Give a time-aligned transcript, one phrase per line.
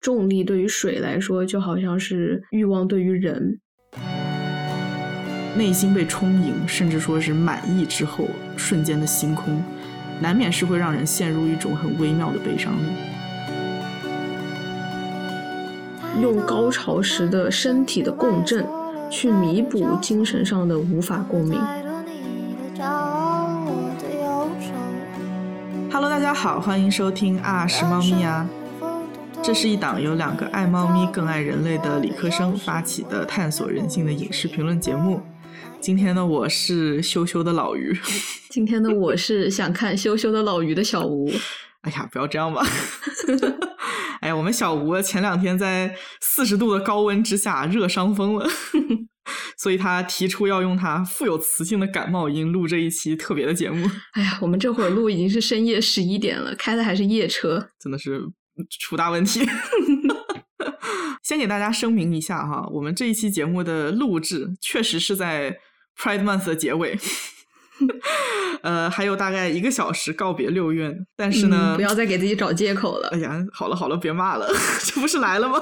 [0.00, 3.60] 重力对于水来说，就好像是欲望对于人。
[5.54, 8.24] 内心被充盈，甚至说是满意之后，
[8.56, 9.62] 瞬间的星空，
[10.20, 12.86] 难免是会让人陷入一种很微妙的悲伤里。
[16.22, 18.66] 用高潮时的身体的共振，
[19.10, 21.60] 去弥补精神上的无法共鸣。
[25.92, 28.48] Hello，大家好，欢迎收听啊是猫咪啊。
[29.42, 35.20] 这是一档由两个爱猫咪更爱人类的理科生发起的探索人性的影视评论节目。
[35.80, 37.98] 今天呢，我是羞羞的老于。
[38.50, 41.32] 今天的我是想看羞羞的老于的小吴。
[41.80, 42.62] 哎呀，不要这样吧。
[44.20, 48.46] 哎呀，我们小吴前两天在四十度的高温之下热伤风了，
[49.56, 53.90] 所以他提出要用他富有磁性的感冒音录这一期特别的节目。
[54.12, 58.20] 哎呀，我们这会儿录已经是深夜十一点了，开的还是夜车，真的是
[58.68, 59.46] 出大问题。
[61.22, 65.58] 先给大家声明一下哈，我们这一期节目的录制确实是在
[65.96, 66.98] Pride Month 的结尾。
[68.62, 73.08] 呃，还有大概一个小时告别六月，但是呢，不要再给自己找借口了。
[73.12, 74.50] 哎呀，好了好了，别骂了，
[74.84, 75.58] 这不是来了吗？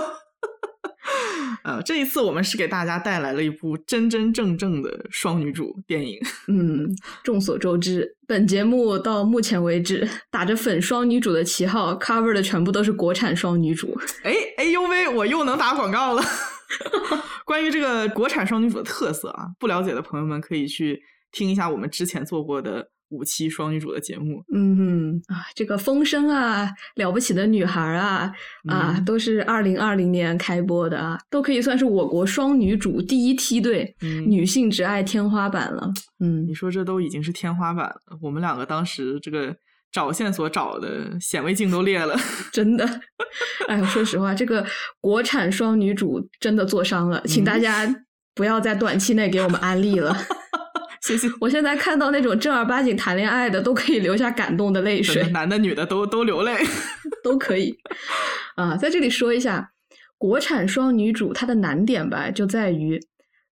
[1.65, 6.19] 呃，这一次我们是给大家带来了一部真真正正的双女主电影。
[6.49, 6.89] 嗯，
[7.23, 13.99] 众所周知，本节目到目前为止打着粉双女主的旗号，cover 的全部都是国产双女主。
[14.23, 16.23] 哎哎呦喂，我又能打广告了。
[17.45, 21.03] 关于这个国产双女主的特色啊，不了解的朋友们可以去。
[21.31, 28.31] 听一下我们之前做过的五期双女主的节目，嗯啊，这个风声啊，了不起的女孩啊，
[28.69, 35.91] 啊，都是二零二零年开播的啊，都可以算是我国双女主第一梯队，女性挚爱天花板了。
[36.21, 39.57] 嗯，你说这都已经是天花板了，我们两个当时这个
[39.91, 42.15] 找线索找的显微镜都裂了，
[42.53, 43.01] 真的。
[43.69, 44.65] 哎，说实话，这个
[45.01, 47.87] 国产双女主真的做伤了，请大家
[48.35, 50.15] 不要在短期内给我们安利了。
[51.03, 51.29] 谢谢。
[51.41, 56.57] 我现在看到那种正儿八经谈恋爱的，都可以流下感动的泪水，男的女的都都流泪，
[57.23, 57.77] 都可以。
[58.57, 59.71] 啊，在这里说一下，
[60.17, 63.01] 国产双女主她的难点吧，就在于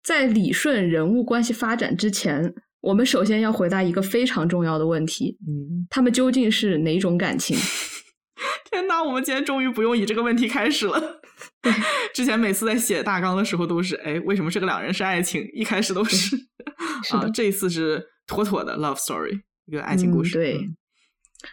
[0.02, 7.56] 在理顺人物关系发展之前，我们首先要回答一个非常重要的问题：嗯，他们究竟是哪种感情？
[8.70, 11.20] 天哪，我们今天终于不用以这个问题开始了。
[12.14, 15.46] 之前每次在写大纲的时候都是，哎，为什么这个两人是爱情？
[15.52, 16.36] 一开始都是，
[17.12, 20.32] 啊，这一次是妥妥的 love story，一个爱情故事。
[20.34, 20.66] 对，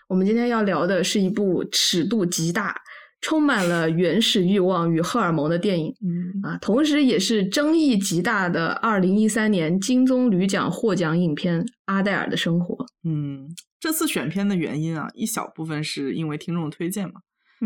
[0.08, 2.76] 我们今天要聊的是一部尺度极大、
[3.20, 12.76] 充满了原始欲望与荷尔蒙的电影， 嗯啊，同时也是争议极大的二零一三年金棕榈奖获奖影片《阿黛尔的生活》。
[13.04, 13.50] 嗯，
[13.82, 17.20] 这次选片的原因啊，一小部分是因为听众的推荐嘛，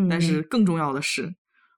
[0.09, 1.35] 但是更重要的是。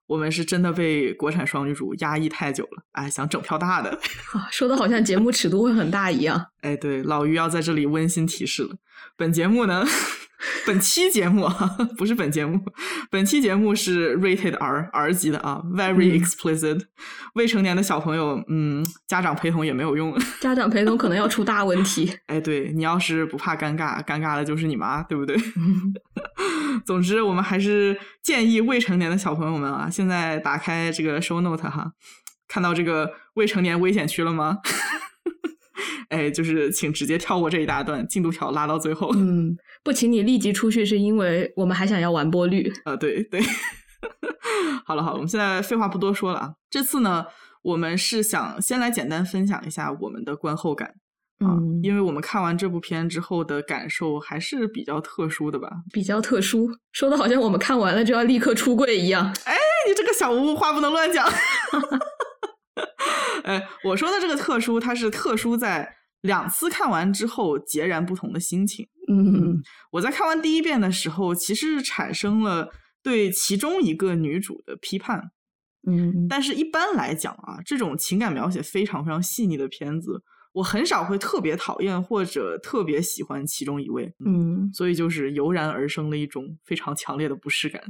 [0.10, 3.96] 我们是真的被国产双女主压抑太久了，哎，想整票大的，
[4.50, 6.48] 说的好像节目尺度会很大一样。
[6.62, 8.76] 哎，对，老于要在这里温馨提示了，
[9.16, 9.86] 本节目呢。
[10.66, 11.48] 本期节目
[11.98, 12.60] 不是本节目，
[13.12, 16.82] 本期节目是 rated R R 级的啊，very explicit，
[17.34, 22.18] 未成年的小朋友，嗯，家长陪同也没有用，家长陪同可能要出大问题。
[22.28, 25.38] 哎，对你要是不怕尴尬，尴尬的就是你妈，对不对？
[26.86, 31.92] 总之，我们还是建议未成年的小朋友们啊，现在打开这个 show note 哈，
[32.48, 34.60] 看到这个未成年危险区了吗？
[36.10, 39.12] 哎，就是请直接跳过这一大段，进度条拉到最后。
[39.16, 42.72] 嗯，不请你立即出去，是因为我们还想要完播率。
[42.84, 43.42] 啊，对对。
[44.86, 46.54] 好了好了，我们现在废话不多说了啊。
[46.70, 47.26] 这次呢，
[47.62, 50.94] 我们是想先来简单分享一下我们的观后感
[51.40, 55.70] 啊，因为我们看完这部片之后的感受还是比较特殊的吧？
[55.92, 59.26] 比较特殊，说的好像我们看完了就要立刻出柜一样。
[59.46, 59.56] 哎，
[59.88, 61.28] 你这个小屋话不能乱讲。
[63.44, 65.96] 哎， 我说的这个特殊，它是特殊在。
[66.24, 68.86] 两次看完之后，截然不同的心情。
[69.08, 75.32] 嗯，我在看完第一遍的时候，其实产生了对其中一个女主的批判。
[75.88, 84.14] 嗯，但是一般来讲啊，这种情感描写非常非常细腻的片子，我很少会特别讨厌或者特别喜欢其中一位。
[84.26, 87.82] 嗯，所以就是油然而生的一种非常强烈的不适感，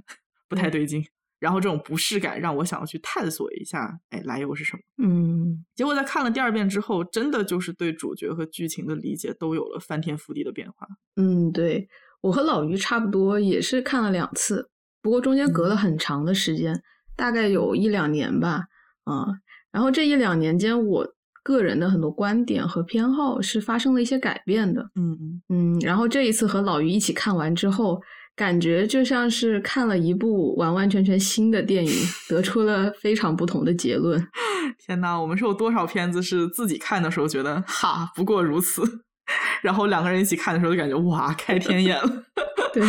[0.48, 1.04] 不太对劲。
[1.40, 4.82] 然后这种不适感让我想要去探索一下，哎，来由是什么？
[5.08, 10.86] 嗯，结果在看了第二遍之后，真的就是对主角和剧情的理解都有了翻天覆地的变化。
[11.16, 11.88] 嗯，对
[12.22, 14.70] 我和老于差不多，也是看了两次，
[15.02, 16.82] 不过中间隔了很长的时间，
[17.16, 18.66] 大概有一两年吧。
[19.06, 19.26] 啊，
[19.72, 21.08] 然后这一两年间，我
[21.42, 24.92] 个人的很多观点和偏好是发生了一些改变的。
[24.96, 28.02] 嗯嗯嗯，然后这一次和老于一起看完之后。
[28.40, 31.92] 感觉就像是看了一部完完全全新的电影，
[32.30, 34.18] 得出了非常不同的结论。
[34.80, 38.82] 天呐，我们是有多少片子是自己看的时候觉得哈不过如此，
[39.62, 42.24] 然后两个人一起看的时候就感觉哇开天眼了。
[42.74, 42.88] 对，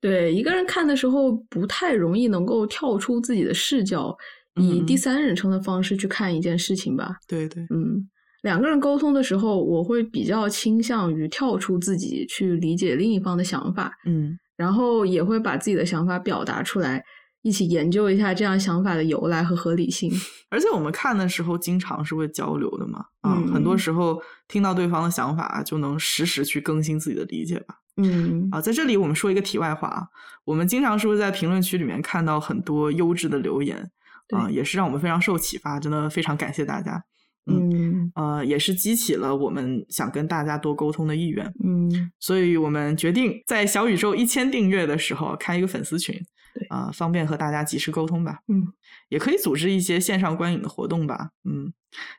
[0.00, 4.16] 对，一个人看的时候不太容易能够跳出自己的视角，
[4.56, 7.18] 以第三人称的方式去看一件事情吧。
[7.28, 8.08] 对对，嗯。
[8.42, 17.04] 两个人沟通的时候，我会比较倾向于跳出自己去理解另一方的想法，嗯，然后也会把自己的想法表达出来，
[17.42, 20.10] 一起研究一下这样想法的由来和合理性。
[20.48, 27.76] 而且我们看的时候，经常是会交流的嘛，啊，很多时候听到对方的想法，就能实时去更新自己的理解吧。
[27.96, 30.08] 嗯，啊，在这里我们说一个题外话，
[30.44, 33.90] 我们经常是会在评论区里面看到很多优质的留言，
[34.30, 37.04] 啊，也是让我们非常受启发，真的非常感谢大家。
[37.48, 41.46] 嗯，呃，也是激起了我们想跟大家多沟通的意愿。
[41.64, 46.14] 嗯，所以我们决定在小宇宙一千订阅的时候开一个粉丝群，
[46.54, 48.38] 对啊，方便和大家及时沟通吧。
[48.48, 48.66] 嗯，
[49.10, 51.30] 也可以组织一些线上观影的活动吧。
[51.48, 51.72] 嗯，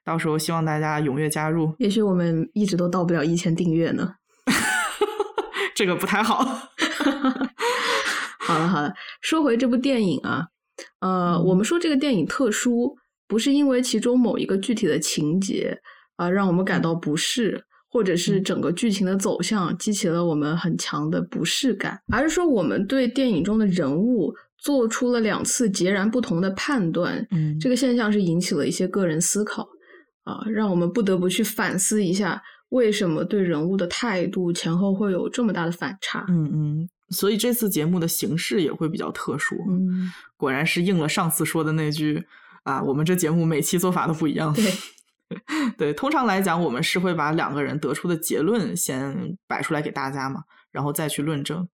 [0.05, 1.75] 到时候希望大家踊跃加入。
[1.79, 4.13] 也许我们一直都到不了一千订阅呢，
[5.75, 6.37] 这个不太好。
[8.39, 10.47] 好了好了，说回这部电影啊，
[11.01, 12.97] 呃，我们说这个电影特殊。
[13.27, 15.77] 不是因为其中某一个具体的情节
[16.15, 27.27] 啊让我们感到不适，或者是整个剧情的走向激起了我们很强的不适感，而是说我们对电影中的人物做出了两次截然不同的判断。
[27.31, 29.67] 嗯，这个现象是引起了一些个人思考
[30.23, 36.25] 啊，让我们不得不去反思一下，为什么对人物的态度前后会有这么大的反差。
[36.29, 39.55] 嗯嗯，所以这次节目的形式也会比较特殊。
[39.69, 42.25] 嗯，果然是应了上次说的那句。
[42.67, 44.53] 啊，我们这节目每期做法都不一样。
[44.53, 44.73] 对，
[45.77, 51.65] 对，通常来讲，我们是会把两个人得出的结论先摆出来给大家嘛，然后再去论证。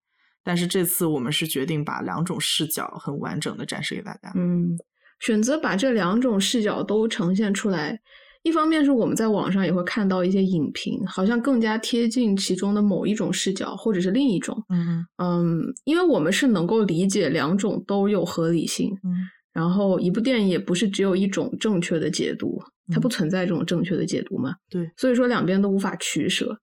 [0.44, 4.30] 但是这次我们是决定把两种视角很完整的展示给大家。
[4.36, 4.78] 嗯，
[5.18, 7.98] 选择把这两种视角都呈现出来，
[8.44, 14.64] 一方面是我们在网上也会看到一些影评，好像更加贴近其中的某一种视角，或者是另一种。
[14.68, 18.90] 嗯嗯，因为我们是能够理解两种都有合理性。
[19.02, 19.26] 嗯。
[19.54, 22.60] 然后，一部电影也不是只有一种正确的解读，
[22.92, 24.56] 它不存在这种正确的解读嘛？
[24.68, 26.58] 对，所以说两边都无法取舍。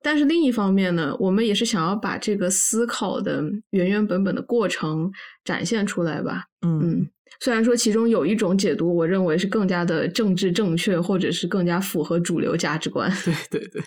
[0.00, 5.10] 但是另一方面呢，我们也是想要把这个思考的原原本本的过程
[5.42, 6.44] 展现出来吧？
[6.64, 7.08] 嗯，
[7.40, 13.10] 虽然说其中有一种解读，我认为是更加的政治正确，或者是更加符合主流价值观。
[13.24, 13.82] 对对对，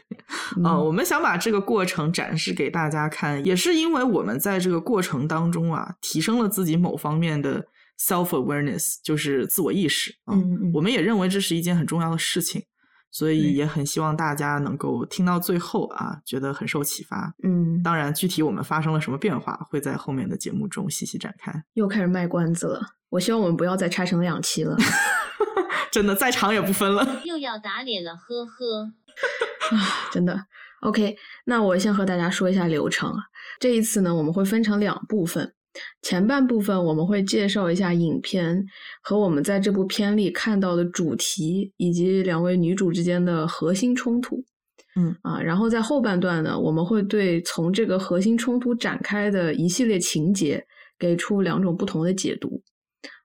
[0.65, 7.65] 啊，我们想把这个过程展示给大家看，也是因为我们在这个过程当中啊，提升了自己某方面的。
[7.99, 12.63] Self awareness 就是自我意识嗯，我们也认为这是一件很重要的事情，
[13.11, 17.33] 所以也很希望大家能够听到最后啊，觉得很受启发。
[17.43, 21.51] 嗯，当然，具体我们发生了什么变化，会在后面的节目中细细展开。
[21.73, 24.77] 又开始卖关子了，我希望我们不要再拆成两期了，
[25.91, 27.21] 真的再长也不分了。
[27.25, 28.93] 又要打脸了，呵呵。
[29.75, 30.45] 啊，真的。
[30.81, 33.23] OK，那我先和大家说一下流程啊，
[33.59, 35.53] 这一次呢，我们会分成两部分。
[36.01, 38.65] 前半部分我们会介绍一下影片
[39.01, 44.43] 和我们在这部片里看到的主题，以及两位女主之间的核心冲突。
[44.95, 50.65] 嗯啊，然后在后半段呢，我们会对从这个核心冲突展开的一系列情节
[50.97, 52.61] 给出两种不同的解读。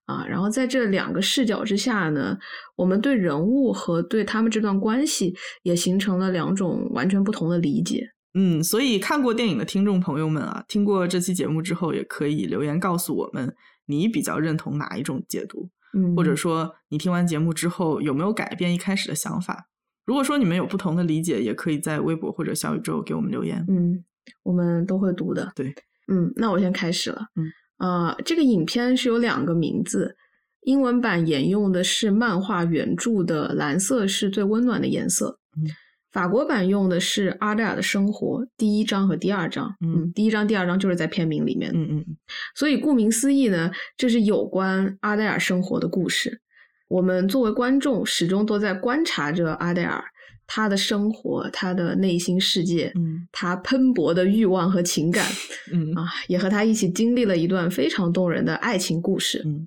[0.04, 2.36] 啊，然后在这两个视角之下呢，
[2.76, 8.06] 我们对人物和对他们这段关系也形成了两种完全不同的理解。
[8.36, 13.54] 嗯，所以看过电影的听众朋友们啊，听过这期节目之后，也可以留言告诉我们，
[13.86, 19.68] 你比较认同哪一种解读，嗯，或者说你听完节目之后有没有改变一开始的想法？
[20.04, 24.04] 如果说你们有不同的理解，也可以在微博或者小宇宙给我们留言，嗯，
[24.42, 25.52] 我们都会读的。
[25.54, 25.72] 对，
[26.08, 30.16] 嗯，那我先开始了，嗯，啊，这个影片是有两个名字，
[30.62, 35.70] 英文版沿用的是漫画原著的“蓝色是最温暖的颜色”，嗯。
[36.14, 42.06] 法国版用的是阿黛尔的生活第一章和第二章，嗯，第一章、第二章就是在片名里面，嗯嗯，
[42.54, 46.40] 所以顾名思义呢，这是有关阿黛尔生活的故事。
[46.86, 50.04] 我们作为观众，始终都在观察着阿黛尔
[50.46, 55.26] 她的生活，她的内心世界，嗯，她喷薄的欲望和情感，
[55.72, 55.92] 嗯。
[55.94, 59.66] 啊，也和她一起经历了一段非常动人的爱情故事，嗯，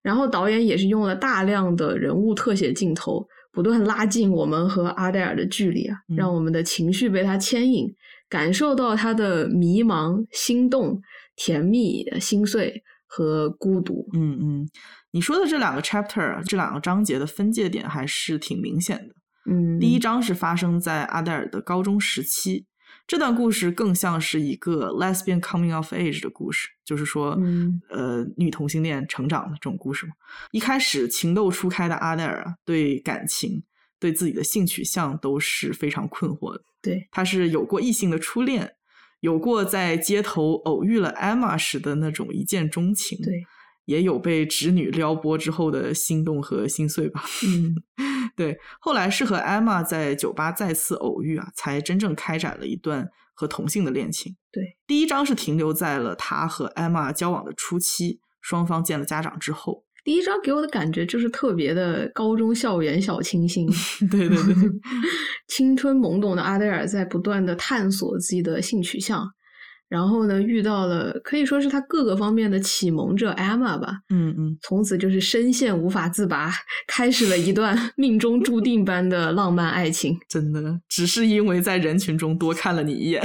[0.00, 3.26] 然后导演也是用了大量的人物特写镜头。
[3.52, 7.94] 不断拉近我们和阿黛尔的距离啊，让我们的情绪被他牵引，
[8.28, 11.00] 感受到他的迷茫、心动、
[11.36, 14.08] 甜蜜、心碎和孤独。
[14.14, 14.68] 嗯嗯，
[15.10, 19.14] 你说的这两个 chapter，这两个章节的分界点还是挺明显的。
[19.50, 22.64] 嗯，第一章是发生在阿黛尔的高中时期，
[23.06, 30.12] 这段故事更像是一个 lesbian coming of age 的故事，就是说，嗯呃，女同性恋成长的这种故事嘛。
[30.50, 33.62] 一开始情窦初开的阿黛尔啊，对感情、
[33.98, 36.62] 对自己的性取向都是非常困惑的。
[36.80, 38.72] 对，他是有过异性的初恋，
[39.20, 43.44] 有过在街头偶遇了 Emma 时的那种一见钟情，对，
[43.84, 47.22] 也有被侄女撩拨之后的心动和心碎吧。
[47.46, 47.74] 嗯
[48.34, 54.34] 对，后来是和艾玛在酒吧再次偶遇啊，才真正开展了一段和同性的恋情。
[54.50, 59.84] 对，第一章是停留在了他和艾玛交往的初期，双方见了家长之后。
[60.04, 63.68] 第一章给我的感觉就是特别的高中校园小清新，
[64.10, 64.54] 对对对，
[65.46, 69.24] 青春懵懂的阿黛尔在不断的探索自己的性取向，
[69.92, 76.50] 然后呢，遇到了可以说是他各个方面的启蒙者 Emma 吧，嗯嗯，从此就是深陷无法自拔，
[76.86, 80.18] 开始了一段 命中注定般的浪漫爱情。
[80.26, 83.22] 真的只是因为在人群中多看了你一眼，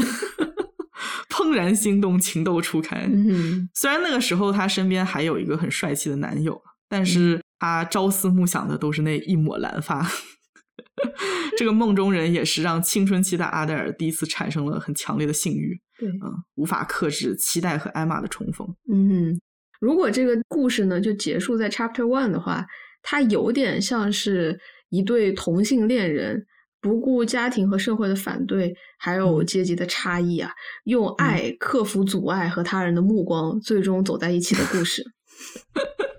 [1.32, 3.08] 怦然心动，情窦初开。
[3.10, 10.06] 嗯，虽然那个时候他身边还有一个很帅气的男友，但是他朝思暮想的都是那一抹蓝发。
[11.58, 18.68] 这个梦中人也是让青春期的阿黛尔第一次产生了很强烈的性欲，对，嗯，无法克制，期待和艾玛的重逢。
[18.92, 19.40] 嗯，
[19.80, 22.66] 如果这个故事呢就结束在 Chapter One 的话，
[23.02, 26.46] 它有点像是一对同性恋人
[26.80, 30.52] 不顾家庭和社会的反对，还有嗯阶级的差异啊，
[30.84, 35.04] 用爱克服阻碍和他人的目光，最终走在一起的故事。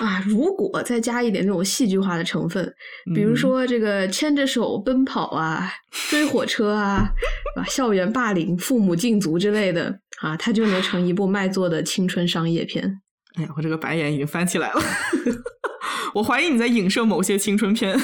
[0.00, 2.72] 啊，如果再加一点这种戏剧化的成分，
[3.14, 5.70] 比如嗯说这个牵着手奔跑啊、
[6.10, 7.08] 追火车啊、
[7.56, 13.00] 啊校园霸凌、父母禁足之类的啊，它就能成一部卖座的青春商业片。
[13.36, 14.80] 哎呀，我这个白眼已经翻起来了。
[16.14, 17.96] 我怀疑你在影射某些青春片。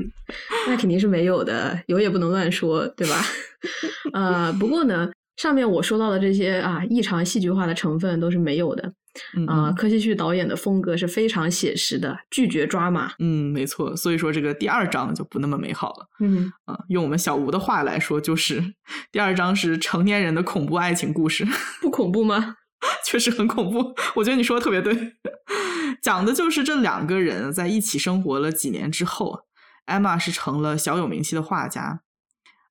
[0.68, 3.24] 那肯定是没有的，有也不能乱说，对吧？
[4.12, 8.92] 呃，不过呢，上面我说到的这些啊异常戏剧化的成分都是没有的
[9.36, 9.72] 嗯啊。
[9.76, 13.12] 柯西旭导演的风格是非常写实的，拒绝抓马。
[13.18, 13.94] 嗯，没错。
[13.96, 16.78] 所以说这个第二章就不那么美好了嗯，啊。
[16.88, 18.74] 用我们小吴的话来说，就是
[19.10, 21.46] 第二章是成年人的恐怖爱情故事。
[21.80, 22.56] 不恐怖吗？
[23.04, 23.94] 确实很恐怖。
[24.16, 25.14] 我觉得你说的特别对，
[26.02, 29.40] 讲的就是这两个人在一起生活了几年之后，
[29.86, 32.02] 艾玛是成了小有名气的画家，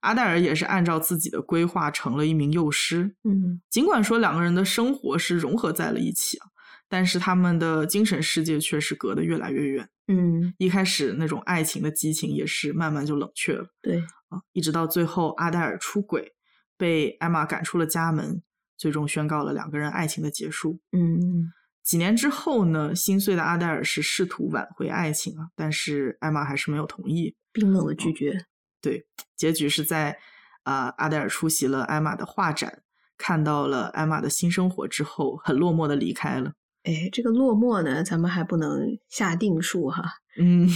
[0.05, 3.15] 阿黛尔也是按照自己的规划成了一名幼师。
[3.24, 6.47] 嗯尽管说两个人的生活是融合在了一起啊，
[6.88, 9.89] 但是他们的精神世界却是隔得越来越远。
[10.07, 13.97] 嗯，一开始那种爱情的激情也是慢慢就冷却了对，
[14.29, 16.33] 啊，一直到最后阿黛尔出轨，
[16.77, 18.43] 被艾玛赶出了家门，
[18.77, 20.79] 最终宣告了两个人爱情的结束。
[20.91, 21.51] 嗯
[21.83, 27.35] 几年之后呢，心碎的阿黛尔是试图挽回爱情啊，但是艾玛还是没有同意。
[27.51, 28.45] 冰冷的拒绝。
[28.86, 30.18] 对，结局是在
[30.63, 32.84] 啊、阿黛尔出席了艾玛的画展，
[33.18, 36.54] 看到了艾玛的新生活之后，很落寞的离开了。
[36.84, 40.04] 哎，这个落寞呢，咱们还不能下定数哈，
[40.39, 40.70] 嗯，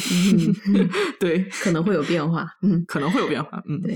[0.75, 0.89] 嗯
[1.19, 2.47] 对，可能会有变化。
[2.63, 3.61] 嗯，可能会有变化。
[3.69, 3.95] 嗯，对，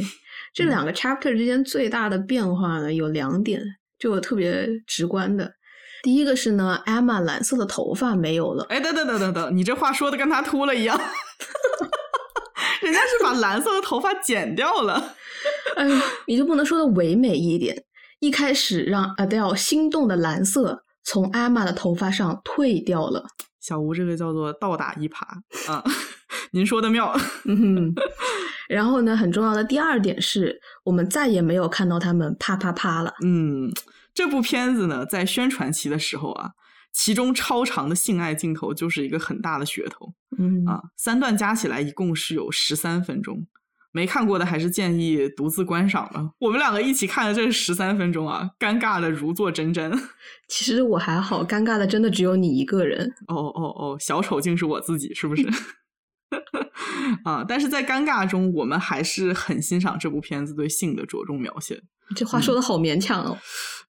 [0.53, 3.60] 这两个 chapter 之间最大的变化呢，有两点，
[3.98, 5.55] 就特别直观的。
[6.03, 8.63] 第一个是呢，艾玛蓝色的头发没有了。
[8.70, 11.00] 哎，等等等等等，你这话说的跟他秃了一样，
[12.83, 15.15] 人家是把蓝色的头发剪掉了。
[15.75, 15.87] 哎，
[16.27, 17.83] 你就不能说的唯美一点？
[18.19, 23.25] 一开始让 Adele 心动的蓝色从艾玛的头发上退掉了。
[23.59, 25.17] 小吴这个叫做倒打一耙
[25.71, 25.83] 啊，
[26.51, 27.13] 您说的妙。
[27.45, 27.93] 嗯，
[28.67, 33.13] 然后呢，很重要的第二点是我们再也没有看到他们啪啪啪了。
[33.23, 33.71] 嗯，
[34.13, 36.51] 这部片子呢，在宣传期的时候啊，
[36.93, 43.45] 其中超长的性爱镜头就是一个很大的噱头嗯啊，三段加起来一共是有十三分钟。
[43.95, 46.31] 没看过的还是建议独自观赏吧。
[46.39, 49.91] 我们两个一起看的这十三分钟啊，尴尬的如坐针毡。
[50.50, 53.13] 其实我还好，尴尬的真的只有你一个人。
[53.27, 55.47] 哦哦哦，小丑竟是我自己，是不是？
[57.23, 57.45] 啊！
[57.47, 61.83] 但是在尴尬中，我们还是很欣赏这部片子对性的着重描写。
[62.15, 63.38] 这话说的好勉强哦。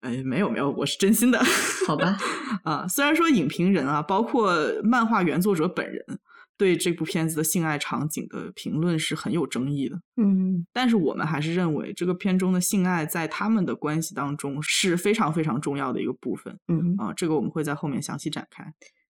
[0.04, 1.42] 哎，没有没有，我是真心的。
[1.86, 2.16] 好吧，
[2.62, 6.04] 啊，虽然说影评人啊，包括漫画原作者本人
[6.58, 17.12] 对这部片子的性爱场景的评论是很有争议的，嗯但是我们还是认为这个片中的性爱在他们的关系当中是非常非常重要的一个部分嗯，啊。
[17.16, 18.64] 这个我们会在后面详细展开。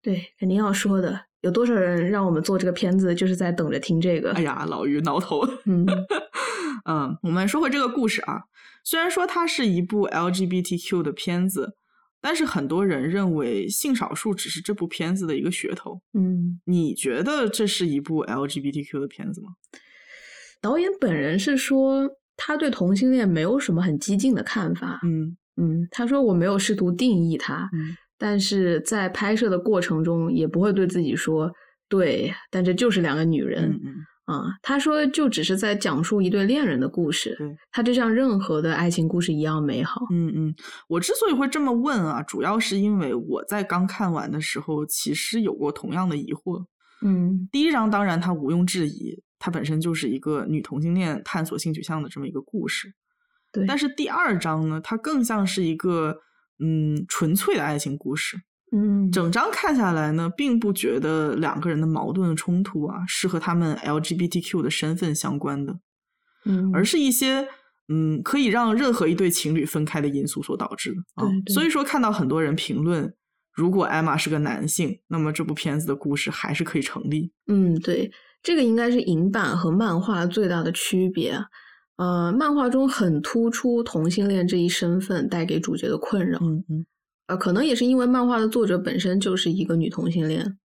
[0.04, 1.22] 对，肯定要说的。
[1.42, 4.32] 有多少人让我们做这个片子，就是在等着听这个？
[4.34, 5.42] 哎呀，老于挠头。
[5.66, 5.86] 嗯
[6.86, 8.42] 嗯，我们说回这个故事啊，
[8.84, 11.74] 虽然说它是一部 LGBTQ 的片子，
[12.20, 16.02] 但是很多人认为性少数只是这部片子的一个噱头。
[16.14, 19.50] 嗯，你觉得这是一部 LGBTQ 的片子吗？
[20.62, 22.08] 导演本人是说，
[22.38, 25.00] 他对同性恋没有什么很激进的看法。
[25.04, 31.52] 嗯嗯，他说我没有试图定义它，嗯但是在拍摄的过程中也不会对自己说
[31.90, 33.72] 对，但这就是两个女人。
[33.72, 40.02] 嗯嗯啊，他说就只是在讲述一对恋人的故事对，它就像任何的爱情故事一样美好。
[40.12, 40.56] 嗯嗯，
[40.88, 46.66] 我之所以会这么问啊，主要是因为我在刚看完的时候，其实有过同样的疑惑。
[47.04, 52.94] 嗯第一章当然它毋庸置疑，它本身就是一个女同性恋探索性取向的这么一个故事。
[53.52, 56.16] 对，但是第二章呢，它更像是一个
[56.60, 58.38] 嗯纯粹的爱情故事。
[58.72, 65.80] 嗯整张看下来呢，并不觉得两个人的矛盾冲突啊是和他们 LGBTQ 的身份相关的，
[66.46, 67.48] 嗯，而是一些
[67.90, 71.42] 嗯可以让任何一对情侣分开的因素所导致的啊对。
[71.42, 73.14] 对所以说，看到很多人评论，
[73.54, 77.34] 如果艾玛是个男性，那么这部片子的故事还是可以成立。
[77.48, 78.10] 嗯，对，
[78.42, 81.38] 这个应该是影版和漫画最大的区别。
[81.98, 86.40] 呃，漫画中很突出同性恋这一身份带给主角的困扰。
[86.42, 86.86] 嗯嗯
[87.32, 90.58] 呃，可能也是因为漫画的作者本身就是一个女同性恋。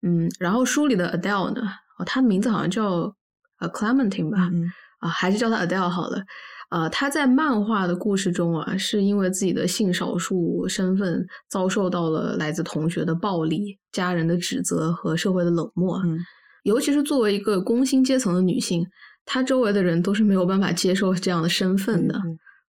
[0.00, 1.60] 嗯，然后书里的 Adele 呢，
[1.98, 3.14] 哦，她的名字好像叫
[3.60, 4.64] 呃 Clementine 吧，嗯
[5.00, 6.22] 啊，还是叫她 Adele 好了。
[6.70, 16.00] 呃，她在漫画的故事中啊，是因为自己的性少数身份遭受到了来自同学的暴力、家人的指责和社会的冷漠。
[16.02, 16.18] 嗯
[16.62, 18.84] 尤其是作为一个工薪阶层的女性，
[19.24, 22.20] 她周围的人都是没有办法接受这样的身份的。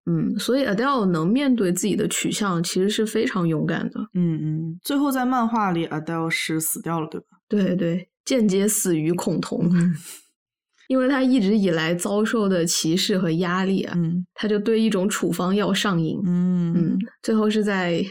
[0.05, 3.99] 嗯，所以 Adele 能面对自己的取向，其实是非常勇敢的。
[4.13, 7.27] 嗯嗯，最后在漫画里，Adele 是死掉了，对吧？
[7.47, 9.93] 对对，间接死于恐同，嗯
[10.89, 16.19] 因为他一直以来遭受的歧视和压力啊，嗯他就对一种处方药上瘾。
[16.25, 18.03] 嗯嗯，最后是在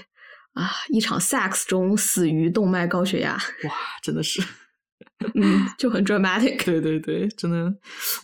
[0.54, 3.32] 啊一场 sex 中死于动脉高血压。
[3.34, 4.40] 哇，真的是。
[5.34, 6.64] 嗯，就很 dramatic。
[6.64, 7.74] 对对对，真的，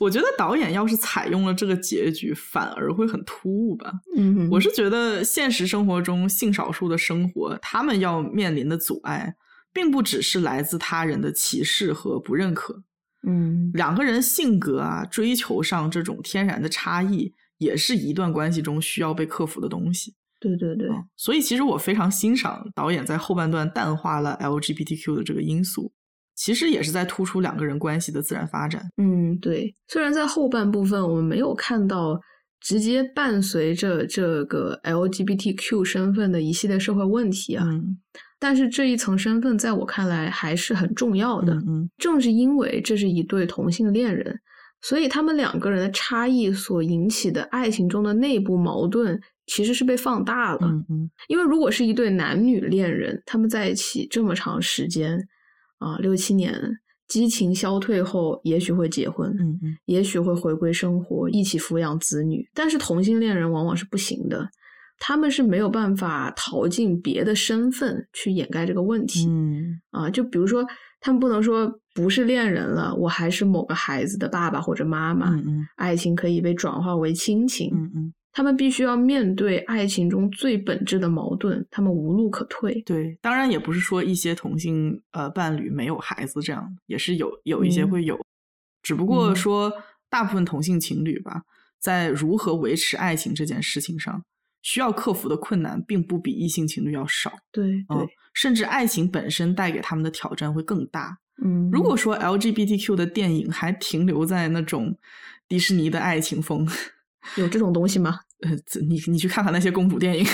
[0.01, 3.93] 我觉得导演要是采用了这个结局，反而会很突兀吧。
[4.17, 9.35] 嗯，我是觉得现实生活中性少数的生活，他们要面临的阻碍，
[9.73, 12.83] 并不只是来自他人的歧视和不认可，
[13.27, 20.15] 嗯两个人性格啊、追求上这种天然的差异，也是一段关系中需要被克服的东西。
[20.39, 25.91] 对对对，嗯所以，其实我非常欣赏导演在后半段淡化了 LGBTQ 的这个因素，
[26.37, 28.83] 其实也是在突出两个人关系的自然发展。
[28.99, 29.75] 嗯，对。
[29.89, 32.21] 虽然在后半部分我们没有看到
[32.61, 37.99] 直接伴随着这个 LGBTQ 身份的一系列社会问题啊，嗯
[38.39, 41.55] 但是这一层身份在我看来还是很重要的。
[41.55, 44.39] 嗯嗯正是因为这是一对同性恋人，
[44.83, 50.59] 所以他们两个人的差异所引起的爱情中的内部矛盾其实是被放大了。
[50.63, 55.19] 嗯嗯因为如果是一对男女恋人，他们在一起这么长时间
[55.79, 56.61] 啊，六七年，
[57.09, 62.49] 激情消退后，也许会结婚，嗯嗯也许会回归生活，一起抚养子女。
[62.55, 64.49] 但是同性恋人往往是不行的，
[64.99, 69.27] 他们是没有办法逃进别的身份去掩盖这个问题。
[69.27, 70.65] 嗯啊，就比如说，
[71.01, 77.71] 他们不能说不是恋人了，我还是某个孩子的爸爸或者妈妈，嗯嗯爱情可以被转化为亲情。
[77.75, 82.83] 嗯嗯，他们必须要面对爱情中最本质的矛盾，他们无路可退。
[82.83, 88.21] 对，当然也不是说一些同性呃伴侣没有孩子这样，也是有有一些嗯会有，
[88.83, 89.73] 只不过嗯说
[90.11, 91.45] 大部分同性情侣吧，
[91.81, 94.23] 在如何维持爱情这件事情上，
[94.61, 97.33] 需要克服的困难并不比异性情侣要少。
[97.51, 101.17] 对对，嗯，甚至爱情本身带给他们的挑战会更大。
[101.43, 104.95] 嗯，如果说 LGBTQ 的电影还停留在那种
[105.49, 106.69] 迪士尼的爱情风，
[107.39, 108.21] 有这种东西吗？
[108.41, 108.51] 呃，
[108.89, 110.27] 你你去看看那些公主电影，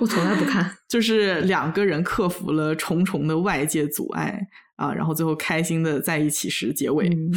[0.00, 0.76] 我从来不看。
[0.88, 4.40] 就是两个人克服了重重的外界阻碍
[4.76, 7.32] 啊，然后最后开心的在一起时结尾， 嗯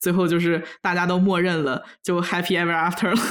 [0.00, 3.22] 最后就是大家都默认了，就 happy ever after 了。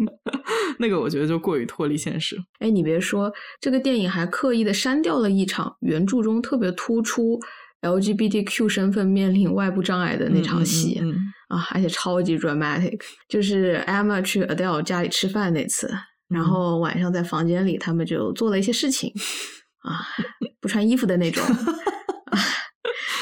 [0.78, 2.34] 那个我觉得就过于脱离现实。
[2.60, 7.38] 哎，你别说，这个电影还刻意的删掉了一场原著中特别突出
[7.82, 10.98] LGBTQ 身份面临外部障碍的那场戏。
[11.02, 15.86] 嗯嗯嗯啊，而且超级 dramatic，就是 Emma 去 Adele 家里吃饭那次，
[16.28, 19.12] 然嗯后晚上在房间里，他们就做了一些事情
[19.84, 20.00] 啊，
[20.62, 21.44] 不穿衣服的那种。
[22.32, 22.38] 啊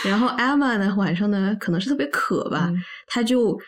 [0.04, 3.58] 然后 Emma 呢，晚上呢可能是特别渴吧，嗯她就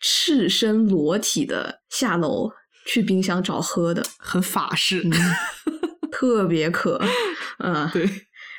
[0.00, 2.50] 赤身裸体的下楼
[2.86, 5.02] 去冰箱找喝的，很法式。
[5.04, 5.12] 嗯
[6.10, 7.00] 特别渴，
[7.58, 8.04] 嗯，对，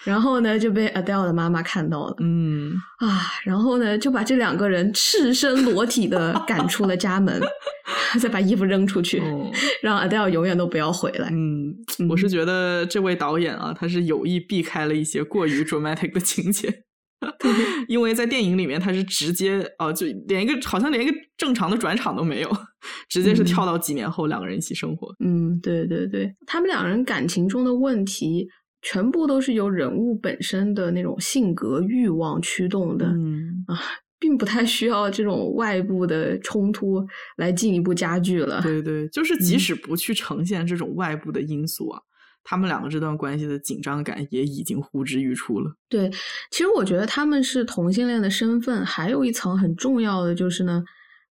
[0.05, 7.41] 然后呢就被 Adele 的妈妈看到了，嗯，啊，然后呢，就把这两个人赤身裸体的赶出了家门，
[8.21, 11.29] 再把衣服扔出去，哦让 Adele 永远都不要回来。
[11.31, 11.75] 嗯，
[12.09, 16.83] 我是觉得这位导演啊，他是有意避开了一些过于 dramatic 的情节。
[17.89, 22.49] 因为在电影里面他是直接啊、就连一个好像连一个正常的转场都没有，
[23.09, 25.13] 直接是跳到几年后两个人一起生活。
[25.19, 28.47] 嗯，对对对，他们两人感情中的问题，
[28.81, 33.79] 全部都是由人物本身的那种性格、欲望驱动的，嗯啊，
[34.19, 37.05] 并不太需要这种外部的冲突
[37.37, 38.61] 来进一步加剧了。
[38.61, 42.01] 对对，就是即嗯使不去呈现这种外部的因素啊，
[42.43, 45.75] 他们两个这段关系的紧张感也已经呼之欲出了。
[45.89, 46.09] 对，
[46.51, 50.83] 其实我觉得他们是同性恋的身份，还有一层很重要的就是呢，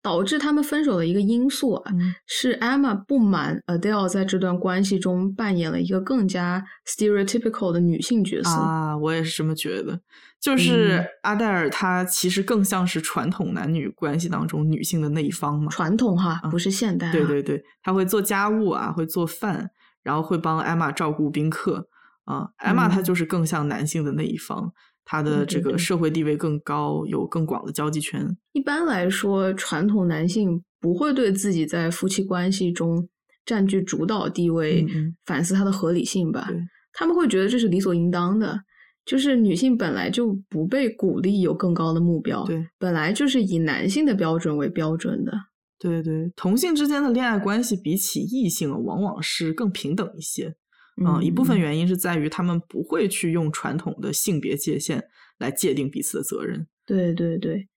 [0.06, 8.50] 导致他们分手的一个因素啊，嗯是 Emma 不满 Adele 在这段关系中扮演了一个更加 stereotypical 的女性角色。
[8.50, 10.00] 啊，我也是这么觉得。
[10.40, 15.72] 就是嗯阿黛尔，她其实更像是传统男女关系当中女性的那一方嘛。
[15.72, 17.12] 传统哈，啊不是现代、啊。
[17.12, 19.70] 对对对，她会做家务啊，会做饭，
[20.04, 21.88] 然后会帮艾玛照顾宾客
[22.26, 22.50] 啊。
[22.58, 24.72] 艾玛她嗯就是更像男性的那一方，
[25.06, 28.36] 她的这个社会地位更高，有更广的交际圈。
[28.52, 33.08] 一般来说，传统男性不会对自己在夫妻关系中
[33.46, 34.84] 占据主导地位
[35.24, 36.58] 反思它的合理性吧对。
[36.92, 38.58] 他们会觉得这是理所应当的，
[39.04, 45.32] 就是女性本来就不被鼓励有更高的目标，对本来就是以男性的标准为标准的。
[45.78, 50.56] 对对，同性之间的恋爱关系比起异性啊往往是更平等一些。
[51.04, 55.02] 嗯，一部分原因是在于他们不会去用传统的性别界限
[55.38, 56.66] 来界定彼此的责任。
[56.86, 57.68] 对对对，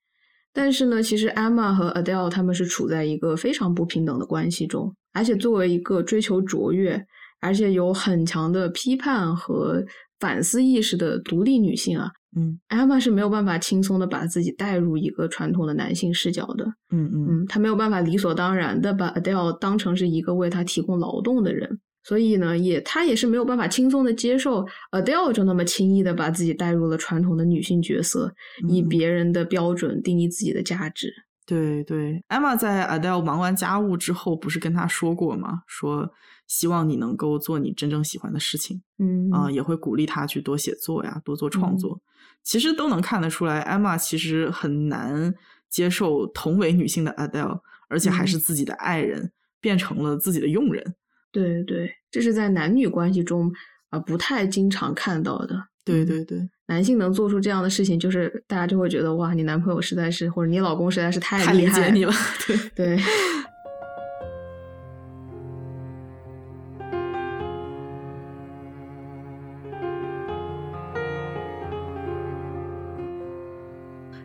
[0.54, 7.06] 但是呢，其实 Emma 和 Adele 他们是处在一个非常不平等的关系中，而且作为一个追求卓越，
[7.42, 9.84] 而且有很强的批判和
[10.20, 16.64] 反思意识的独立女性啊嗯，Emma 是没有办法轻松的把自己带入一个传统的男性视角的。
[16.92, 21.80] 嗯嗯嗯，她没有办法理所当然的把 Adele 当成是一个为她提供劳动的人。
[22.04, 28.34] 所以呢，也她也是没有办法轻松的接受 Adele 就那么轻易的把自己带入了传统的女性角色，
[28.68, 31.14] 以嗯别人的标准定义自己的价值。
[31.46, 35.64] 对对，Emma 在 Adele 忙完家务之后，不是跟她说过吗？
[35.68, 36.12] 说
[36.48, 42.02] 希望你能够做你真正喜欢的事情嗯啊、也会鼓励他去多写作呀，多做创作。
[42.44, 45.34] 其实都能看得出来，Emma 其实很难
[45.70, 50.96] 接受同为女性的 Adele，而且还是自己的爱人，变成了自己的佣人。
[51.32, 53.52] 对对，这是在男女关系中
[53.90, 55.56] 啊、不太经常看到的。
[55.56, 62.14] 嗯对对对，男性能做出这样的事情，就是大家就会觉得哇，你男朋友实在是或者你老公实在是太太理厉害解你了。
[62.46, 63.00] 对，对，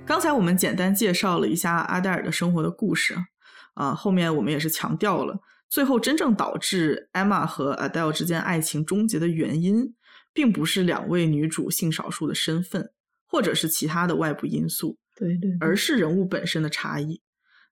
[0.05, 3.15] 刚才我们简单介绍了一下阿黛尔的生活的故事，
[3.73, 5.41] 啊、后面我们也是强调了，
[5.75, 9.93] 最后真正导致 Emma 和 Adele 之间爱情终结的原因，
[10.33, 12.93] 并不是两位女主性少数的身份，
[13.27, 17.21] 或者是其他的外部因素，对对，而是人物本身的差异。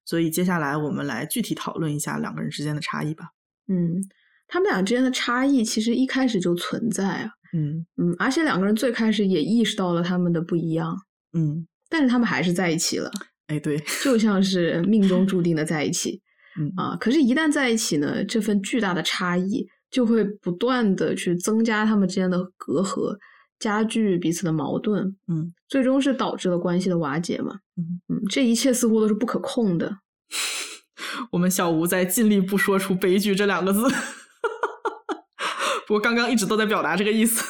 [0.04, 3.26] 所以接下来我们来具体讨论一下两个人之间的差异吧。
[3.68, 4.02] 嗯，
[4.48, 10.92] 他们俩之间的差异其实一开始就存在啊，嗯嗯，而且两个人最开始也意识到了他们的不一样，
[11.34, 13.08] 嗯，但是他们还是在一起了，
[13.46, 16.20] 哎对，就像是命中注定的在一起
[16.58, 16.96] 嗯啊。
[17.00, 23.16] 可是，一旦在一起呢，这份巨大的差异就会不断的去增加他们之间的隔阂，
[23.58, 27.58] 加剧彼此的矛盾，嗯最终是导致了关系的瓦解嘛。
[27.76, 29.98] 嗯嗯，这一切似乎都是不可控的。
[31.30, 33.82] 我们小吴在尽力不说出“悲剧”这两个字，
[35.86, 37.44] 不过刚刚一直都在表达这个意思。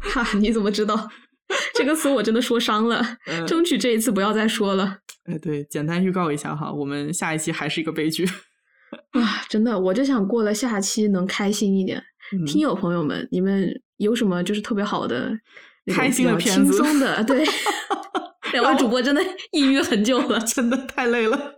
[0.00, 1.08] 哈，你怎么知道？
[1.74, 4.98] 这个词我真的说伤了，嗯争取这一次不要再说了。
[5.24, 8.24] 哎，对，简单预告一下哈，我们下一期还是一个悲剧。
[9.12, 12.02] 啊，真的，我就想过了下期能开心一点。
[12.32, 15.32] 嗯听友朋友们，你们有什么就是特别好的、
[15.94, 17.22] 开心的片子轻松的？
[17.24, 17.44] 对，
[18.52, 20.40] 两位主播真的抑郁很久了。
[20.40, 21.56] 真的太累了。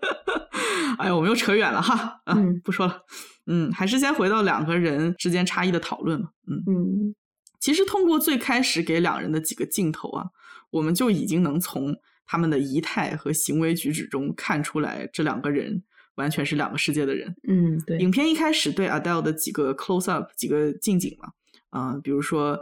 [0.98, 3.00] 哎呀，我们又扯远了哈，啊，嗯不说了。
[3.46, 6.28] 嗯，还是先回到两个人之间差异的讨论嘛。
[6.48, 7.14] 嗯，嗯
[7.60, 10.26] 其实通过最开始给两人的几个镜头啊，
[10.70, 11.94] 我们就已经能从
[12.26, 15.82] 他们的仪态和行为举止中看出来，这两个人
[16.14, 17.34] 完全是两个世界的人。
[17.48, 21.30] 嗯，对，影片一开始对 Adele 的几个 close up 几个近景嘛，
[21.70, 22.58] 啊、比如说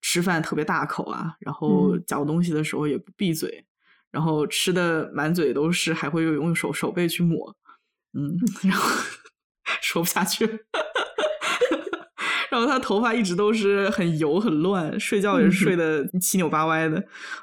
[0.00, 3.64] 吃饭特别大口啊，然后嗯嚼东西的时候也不闭嘴，
[4.10, 7.56] 然后吃的满嘴都是，还会用用手手背去抹，
[8.12, 8.88] 嗯，然后
[9.82, 10.58] 说不下去了。
[12.54, 16.96] 然后他头发一直都是很油很乱，睡觉也是睡得七扭八歪的，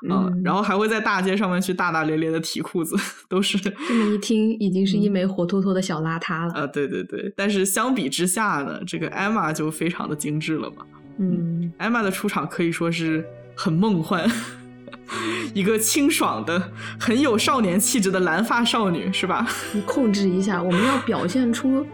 [0.10, 2.96] 啊、嗯然后还会在大街上面去大大咧咧的提裤子，
[3.28, 6.54] 都是这么一听，已经是一嗯枚活脱脱的小邋遢了。
[6.54, 10.86] 啊，对对对，但是相比之下呢，这个 Emma 就非常的精致了嘛。
[11.20, 13.24] 嗯 Emma 的出场可以说是
[13.56, 14.26] 很梦幻，
[15.54, 19.46] 一个清爽的、很有少年气质的蓝发少女，是吧？
[19.74, 21.86] 你控制一下，我们要表现出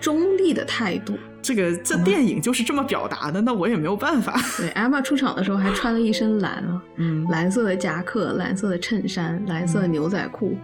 [0.00, 1.18] 中立的态度。
[1.42, 4.40] 这个这电影就是这么表达的，那我也没有办法。
[4.56, 10.56] 对，Emma 出场的时候还穿了一身蓝啊，嗯蓝色的夹克、蓝色的衬衫、蓝色的牛仔裤，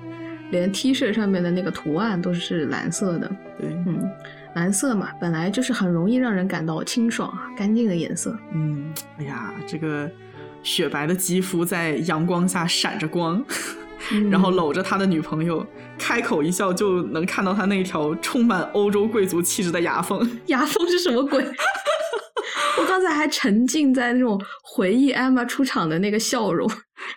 [0.51, 3.31] 连 T 恤上面的那个图案都是蓝色的。
[3.59, 4.09] 对，嗯，
[4.55, 8.39] 蓝色嘛，本来就是很容易让人感到清爽啊、干净的颜色。
[8.53, 10.11] 嗯，哎呀，这个
[10.62, 13.43] 雪白的肌肤在阳光下闪着光。
[14.13, 15.67] 嗯然后搂着他的女朋友，
[15.99, 20.29] 开口一笑就能看到他那条充满欧洲贵族气质的牙缝。
[20.47, 21.45] 牙缝是什么鬼？
[22.79, 26.71] 我刚才还沉浸在那种回忆 Emma 出场的那个笑容，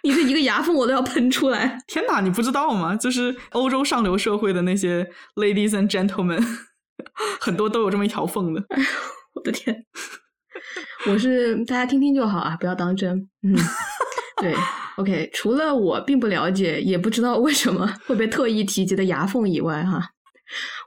[0.03, 1.77] 你这一个牙缝我都要喷出来。
[1.85, 2.95] 天哪，你不知道吗？
[2.95, 6.41] 就是欧洲上流社会的那些 ladies and gentlemen，
[7.41, 8.63] 很多都有这么一条缝的。
[9.35, 9.85] 我的天，
[11.07, 13.27] 我是大家听听就好啊，不要当真。
[13.43, 13.53] 嗯，
[14.41, 14.55] 对
[14.99, 15.29] ，OK。
[15.33, 20.01] 除了我并不了解，也不知道为什么会被特意提及的牙缝以外，哈，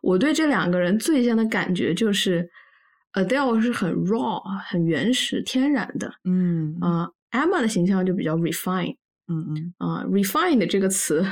[0.02, 2.48] 我对这两个人最先的感觉就是
[3.14, 8.96] ，Adele 是很 raw、很原始、天然的嗯啊、e m m a 的形象就比较 refine
[9.28, 11.24] 嗯嗯啊、，refined 这个词，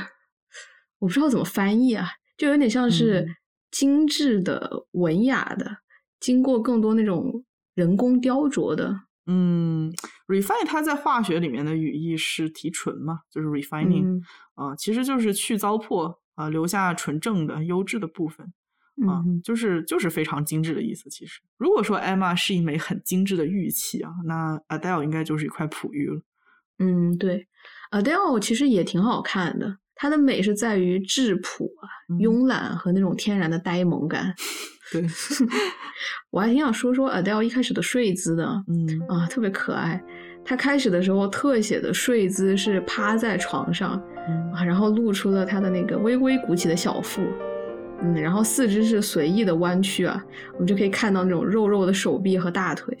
[0.99, 3.35] 我不知道怎么翻译啊，就有点像是嗯
[3.69, 5.77] 精致的、文雅的，
[6.19, 7.43] 经过更多那种
[7.75, 9.01] 人工雕琢的。
[9.27, 9.91] 嗯
[10.27, 14.21] ，refine 它在化学里面的语义是提纯嘛，就是 refining 嗯
[14.55, 18.51] 啊、其实就是去糟粕啊、留下纯正的、优质的部分。
[19.07, 21.09] 啊，嗯就是就是非常精致的意思。
[21.09, 26.21] 其实，如果说 Emma 是一枚很精致的玉器啊，那 Adele 应该就是一块璞玉了。
[26.77, 27.47] 嗯，对
[27.91, 34.35] ，Adele 其实也挺好看的，它的美是在于质朴啊、嗯慵懒和那种天然的呆萌感。
[34.91, 35.05] 对，
[36.29, 40.01] 我还挺想说说 Adele 一开始的睡姿的嗯啊，特别可爱。
[40.43, 47.21] 她开始的时候特写的睡姿是趴在床上嗯啊，然后露出了她的那个微微鼓起的小腹，
[48.01, 50.21] 嗯，然后四肢是随意的弯曲啊，
[50.53, 52.97] 我们就可以看到那种肉肉的手臂和大腿。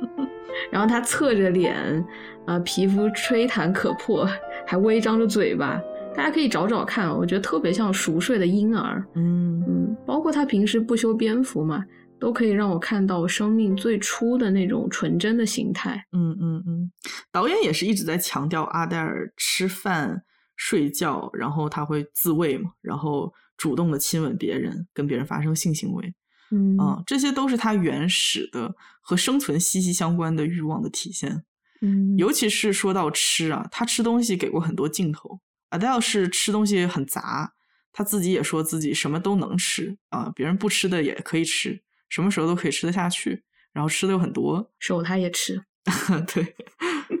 [0.70, 2.04] 然后她侧着脸，
[2.46, 4.28] 啊，皮肤吹弹可破，
[4.66, 5.80] 还微张着嘴巴。
[6.16, 9.04] 大家可以找找看，我觉得特别像熟睡的婴儿。
[9.14, 11.84] 嗯嗯，包括他平时不修边幅嘛，
[12.18, 16.02] 都可以让我看到生命最初的那种纯真的形态。
[16.12, 16.92] 嗯嗯嗯，
[17.30, 20.22] 导演也是一直在强调阿黛尔吃饭、
[20.56, 26.14] 睡觉，然后他会自慰嘛，然后主动的亲吻别人，跟别人发生性行为。
[26.50, 31.44] 嗯啊，这些都是他原始的和生存息息相关的欲望的体现。
[31.82, 35.40] 嗯，尤其是说到吃啊，他吃东西给过很多镜头。
[35.70, 37.54] Adele 是吃东西很杂，
[37.92, 44.72] 他自己也说自己什么都能吃啊，别人不吃的也可以吃，什么时候都可以吃得下去，然后吃的又很多。
[44.78, 45.62] 手他也吃。
[46.34, 46.56] 对，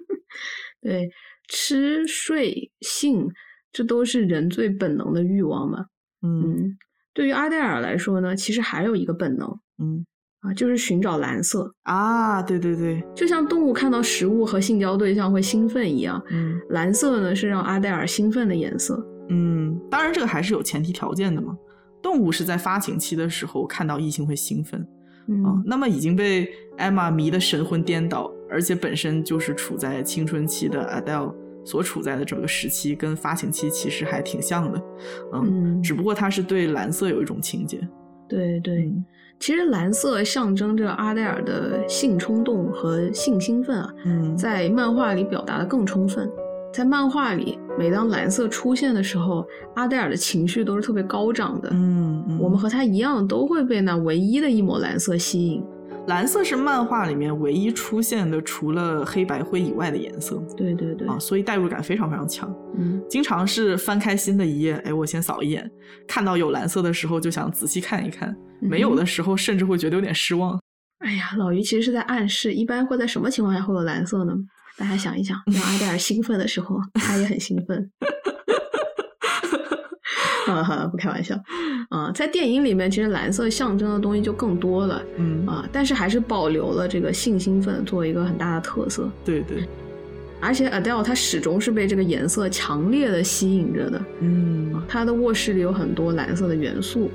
[0.82, 1.10] 对，
[1.48, 3.28] 吃、睡、性，
[3.72, 5.86] 这都是人最本能的欲望嘛。
[6.22, 6.78] 嗯嗯，
[7.12, 10.04] 对于阿黛尔来说呢，其实还有一个本能嗯
[10.46, 11.72] 啊，就是寻找蓝色。
[11.82, 19.04] 啊，对对对，就像动物看到食物和性交对象会兴奋一样，嗯蓝色呢是让阿黛尔兴奋的颜色。
[19.28, 21.56] 嗯，当然这个还是有前提条件的嘛。
[22.02, 24.86] 动物是在发情期的时候看到异性会兴奋，
[25.26, 34.80] 嗯啊，那么已经被艾玛迷得神魂颠倒，而且本身就是处在青春期的 Adele 所处在的这个时期，跟发情期其实还挺像的，
[35.32, 37.80] 嗯，嗯只不过他是对蓝色有一种情节，
[38.28, 39.04] 对对，嗯
[39.38, 46.28] 其实蓝色象征着阿黛尔的性冲动和性兴奋啊，嗯，在漫画里表达的更充分。
[46.72, 49.46] 在漫画里，每当蓝色出现的时候，
[49.76, 51.70] 阿黛尔的情绪都是特别高涨的。
[51.72, 55.64] 嗯嗯，我们和他一样，都会被那唯一的一抹蓝色吸引。
[56.06, 62.48] 蓝色是漫画里面唯一出现的除了黑白灰以外的颜色对对对，啊，所以代入感非常非常强。
[62.78, 65.68] 嗯，经常是翻开新的一页，哎，我先扫一眼，
[66.06, 70.60] 看到有蓝色的时候就想仔细看一看，没有的时候甚至会觉得有点失望。
[71.00, 74.32] 哎呀，老于其实是在暗示，一般会在什么情况下会有蓝色呢？
[74.78, 77.90] 大家想一想，让阿黛尔兴奋的时候，他也很兴奋。
[80.46, 81.34] 哈哈，不开玩笑
[81.88, 82.10] 啊！
[82.14, 89.10] 在电影里面，其实蓝色象征的东西就更多了嗯，啊，但是还是保留了这个性兴奋作为一个很大的特色。
[89.24, 89.64] 对对，
[90.40, 94.00] 而且 Adele 她始终是被这个颜色强烈的吸引着的。
[94.20, 97.10] 嗯她的卧室里有很多蓝色的元素，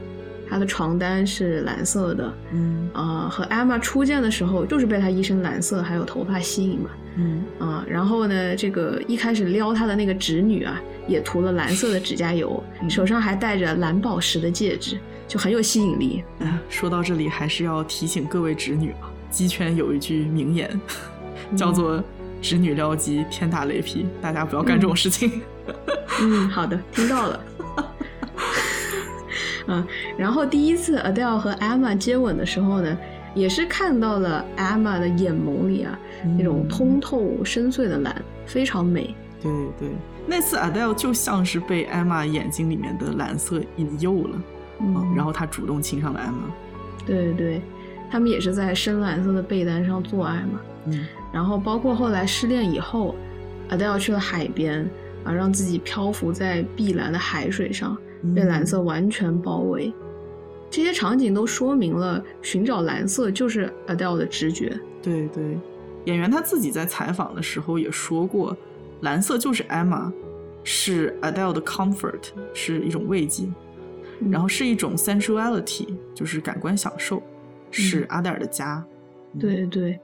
[0.51, 16.21] 她的床单是蓝色的，嗯啊、和 Emma 初见的时候就是被她一身蓝色还有头发吸引嘛，嗯啊、然后呢，这个一开始撩她的那个侄女啊，也涂了蓝色的指甲油，嗯手上还戴着蓝宝石的戒指，就很有吸引力。
[16.39, 20.69] 哎，说到这里，还是要提醒各位侄女啊，鸡圈有一句名言，
[21.55, 22.03] 叫做
[22.41, 25.41] 侄女撩鸡，天打雷劈，大家不要干这种事情。
[26.21, 27.39] 嗯，好的，听到了。
[29.67, 29.85] 嗯，
[30.17, 32.97] 然后第一次 Adele 和 Emma 接吻的时候呢，
[33.35, 35.97] 也是看到了 Emma 的眼眸里啊
[36.37, 39.15] 那种通透深邃的蓝，非常美。
[39.41, 39.89] 对对，
[40.27, 44.41] 那次 Adele 就像是被 Emma 眼睛里面的蓝色引诱了，
[44.79, 47.05] 嗯，然后他主动亲上了 Emma。
[47.05, 47.61] 对对对，
[48.09, 50.61] 他们也是在深蓝色的被单上做爱嘛。
[50.85, 53.15] 嗯，然后包括后来失恋以后
[53.69, 54.87] ，Adele 去了海边
[55.23, 57.97] 啊，让自己漂浮在碧蓝的海水上。
[58.35, 59.91] 被蓝色完全包围，
[60.69, 64.79] 这些场景都说明了寻找蓝色就是 Adele 的直觉。
[65.01, 65.57] 对对，
[66.05, 68.55] 演员他自己在采访的时候也说过，
[69.01, 70.11] 蓝色就是 Emma，
[70.63, 73.47] 是 Adele 的 comfort，是一种慰藉，
[74.29, 77.21] 然后是一种 sensuality，就是感官享受，
[77.71, 78.85] 是阿黛尔的家。
[79.39, 79.99] 对对，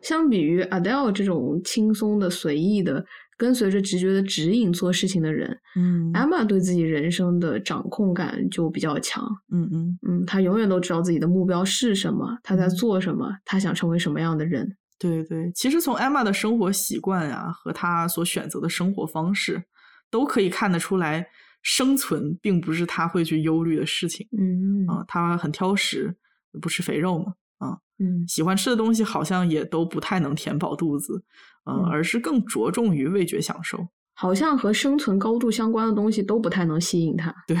[0.00, 3.04] 相比于 Adele 这种轻松的、随意的。
[3.38, 14.76] 跟随着直觉的指引做事情的人，嗯，Emma 对自己人生的掌控感就比较强，嗯嗯嗯，他永远都知道自己的目标是什么，他在做什么，他想成为什么样的人。
[14.98, 19.62] 对对，其实从 Emma 的生活习惯啊和他所选择的生活方式，
[20.10, 21.28] 都可以看得出来，
[21.62, 24.26] 生存并不是他会去忧虑的事情。
[24.36, 26.16] 嗯啊，他很挑食，
[26.60, 27.34] 不吃肥肉嘛。
[27.58, 31.24] 啊嗯，喜欢吃的东西好像也都不太能填饱肚子，
[31.68, 33.88] 嗯，而是更着重于味觉享受。
[34.14, 37.32] 好像和生存高度相关的东西都不太能吸引他。
[37.46, 37.56] 对，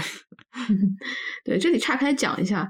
[1.44, 2.68] 对，这里岔开讲一下，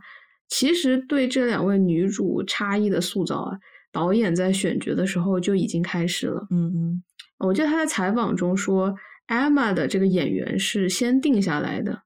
[0.49, 3.59] 其实对这两位女主差异的塑造啊，
[3.91, 6.47] 导演在选角的时候就已经开始了。
[6.51, 7.03] 嗯嗯，
[7.39, 8.95] 我记得他在采访中说
[9.29, 12.03] ，Emma 的这个演员是先定下来的。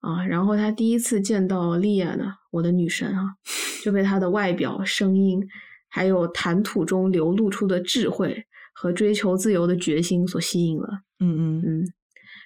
[0.00, 3.34] 啊，然后他第一次见到莉亚呢，我的女神啊，
[3.82, 5.44] 就被她的外表、声音，
[5.88, 10.88] 还有谈吐中流露出的智慧和追求自由的决心所吸引了。
[11.20, 11.84] 嗯嗯嗯。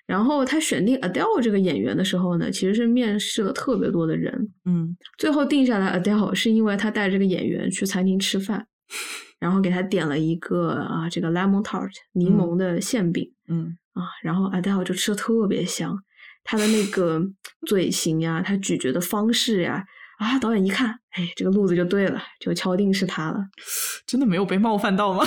[0.06, 4.48] 然后他选定 Adele 这个演员的时候呢，其实是面试了特别多的人。
[4.64, 4.96] 嗯。
[5.18, 8.66] 最后定下来 Adele 是因为他带这个演员去餐厅吃饭，
[9.38, 13.28] 然后给他点了一个啊这个 lemon tart 柠檬的馅饼。
[13.48, 13.76] 嗯。
[13.92, 15.96] 啊，然后 Adele 就吃的特别香。
[16.42, 17.20] 他的那个
[17.68, 19.84] 嘴型呀，他咀嚼的方式呀，
[20.18, 23.38] 啊，导演一看，哎，这个路子就对了，就敲定是他了。
[24.06, 25.24] 真的没有被冒犯到吗？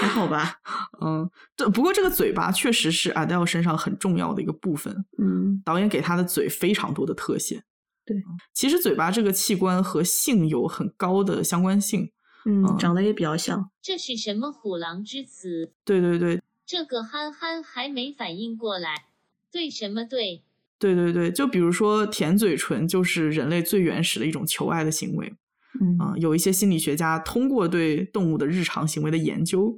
[0.00, 0.60] 还好吧。
[1.00, 5.04] 嗯，这不过这个嘴巴确实是 Adele 身上很重要的一个部分。
[5.18, 7.62] 嗯，导演给他的嘴非常多的特写。
[8.04, 12.10] 对，其实嘴巴这个器官和性有很高的相关性。
[12.46, 13.70] 嗯，长得也比较像。
[13.80, 15.72] 这是什么虎狼之词？
[15.84, 19.06] 对对对，这个憨憨还没反应过来。
[19.50, 20.42] 对什么对？
[20.78, 25.32] 对对对，就比如说舔嘴唇，就是人类最原始的一种求爱的行为。
[25.80, 29.76] 嗯啊，有一些心理学家通过对动物的日常行为的研究，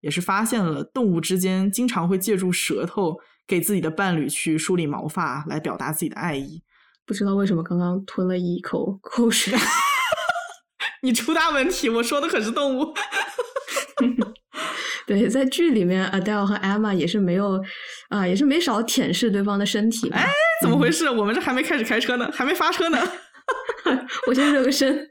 [0.00, 6.62] 也是发现了动物之间经常会借助舌头给自己的伴侣去梳理毛发，来表达自己的爱意。
[7.06, 9.54] 不知道为什么刚刚吞了一口口水，
[11.02, 11.88] 你出大问题！
[11.88, 12.92] 我说的可是动物。
[15.06, 17.62] 对，在剧里面，Adele 和 Emma 也是没有
[18.08, 20.10] 啊，也是没少舔舐对方的身体。
[20.10, 20.26] 哎，
[20.60, 21.08] 怎么回事？
[21.08, 22.98] 我们这还没开始开车呢，还没发车呢。
[24.26, 25.08] 我先热个身。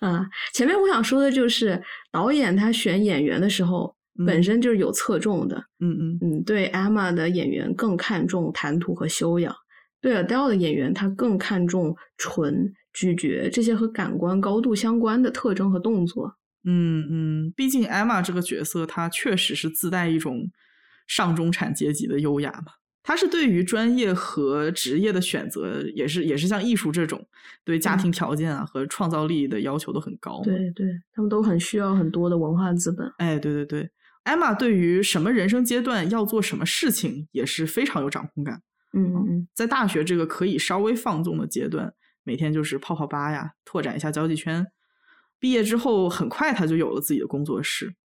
[0.00, 3.94] 啊，前面我想说的就是，导演他选演员的时候，
[4.26, 5.56] 本身就是有侧重的。
[5.80, 9.54] 嗯嗯嗯，对 Emma 的演员更看重谈吐和修养，
[10.00, 16.36] 对 Adele 的演员他更看重唇、咀嚼这些和感官高度相关的特征和动作。
[16.66, 20.50] 嗯嗯，毕竟 Emma 这个角色，她确实是自带一种
[21.06, 22.72] 上中产阶级的优雅嘛。
[23.06, 27.24] 她是对于专业和职业的选择，也是也是像艺术这种，
[27.62, 30.40] 对家庭条件啊和创造力的要求都很高。
[30.42, 33.06] 对对，他们都很需要很多的文化资本。
[33.18, 33.90] 哎，对对对
[34.24, 38.62] ，Emma 对于什么人生阶段要做什么事情，也是非常有掌控感。
[38.94, 44.66] 嗯嗯，在大学这个可以稍微放纵的阶段，每天就是泡泡吧呀，拓展一下交际圈。
[45.38, 47.96] 毕业之后，很快他就有了自己的工作室。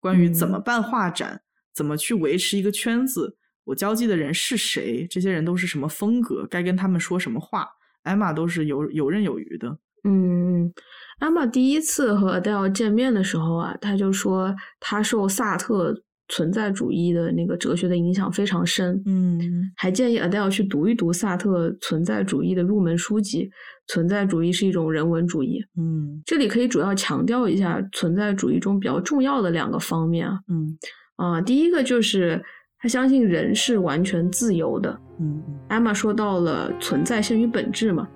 [0.00, 1.42] 关于怎么办画展，
[1.72, 3.36] 怎么去维持一个圈子，
[3.68, 7.68] 我交际的人是谁，这些人都是什么风格，该跟他们说什么话，
[8.02, 9.78] 艾玛都是游游刃有余的。
[10.04, 10.72] 嗯，
[11.18, 16.02] 艾玛第一次和 Adele 见面的时候啊，他就说他受萨特。
[16.30, 19.40] 存在主义的那个哲学的影响非常深，嗯，
[19.74, 23.48] 还建议 Adele 去读一读萨特存在主义的入门书籍。
[23.86, 30.76] 存在主义是一种人文主义，嗯，这里可以主要强调一下存在主义中比较重要的两个方面啊，嗯，
[31.16, 32.44] 啊，第一个就是
[32.80, 38.06] 他相信人是完全自由的，嗯，Emma 说到了存在先于本质嘛，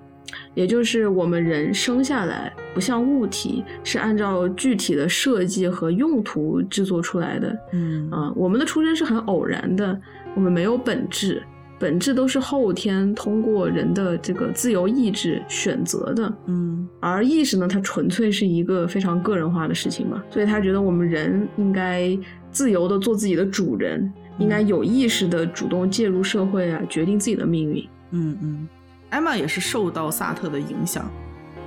[0.53, 7.57] 也就是我们人生下来不像物体，是按照具体的设计和用途制作出来的。
[7.73, 9.99] 嗯啊，我们的出生是很偶然的，
[10.33, 11.43] 我们没有本质，
[11.77, 16.33] 本质都是后天通过人的这个自由意志选择的。
[16.47, 22.17] 嗯而意识呢，它纯粹是一个非常个人化的事情嘛，所以他觉得我们人应该
[22.49, 24.09] 自由的做自己的主人，
[24.39, 27.87] 应该有意识的主动介入社会啊，决定自己的命运。
[28.11, 28.67] 嗯嗯，
[29.09, 31.09] 艾玛也是受到萨特的影响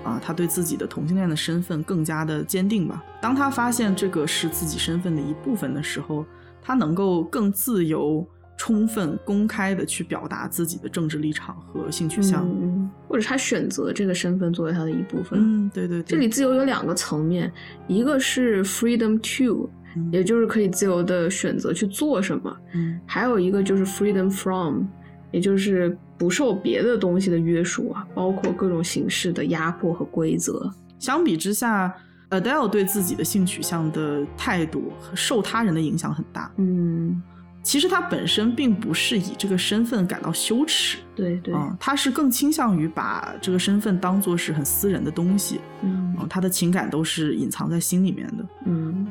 [0.04, 3.02] 啊，她对自己的同性恋的身份更加的坚定吧。
[3.20, 6.24] 当她发现这个是自己身份的一部分的时候，
[6.62, 12.44] 她能够更自由、充分、公开的去表达自己的政治立场和性取向。
[12.44, 15.38] 嗯嗯，或者他选择这个身份作为他的一部分。
[15.40, 17.52] 嗯，对对对，这里自由有两个层面，
[17.86, 20.08] 一个是 freedom to，嗯。
[20.12, 23.00] 也就是可以自由的选择去做什么，嗯。
[23.06, 24.84] 还有一个就是 freedom from，
[25.32, 30.72] 也就是不受别的东西的约束啊，包括各种形式的压迫和规则。
[30.98, 31.94] 相比之下
[32.30, 36.50] ，Adele 对自己的性取向的态度受他人的影响很大。
[36.56, 37.22] 嗯，
[37.62, 46.16] 其实他本身并不是以这个身份感到羞耻，对对，啊、他是更倾向于把这个身份当做是很私人的东西，嗯。
[46.16, 48.46] 啊、他的情感都是隐藏在心里面的。
[48.64, 49.06] 嗯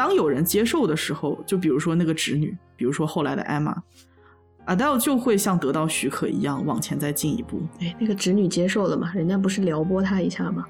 [0.00, 9.12] 当有人接受的时候，就比如说那个侄女，比如说后来的 Emma，Adele 就会像得到许可一样往前再进一步，哎，那个侄女接受了嘛？
[9.12, 10.64] 人家不是撩拨她一下吗？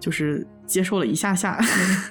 [0.00, 1.60] 就是接受了一下下，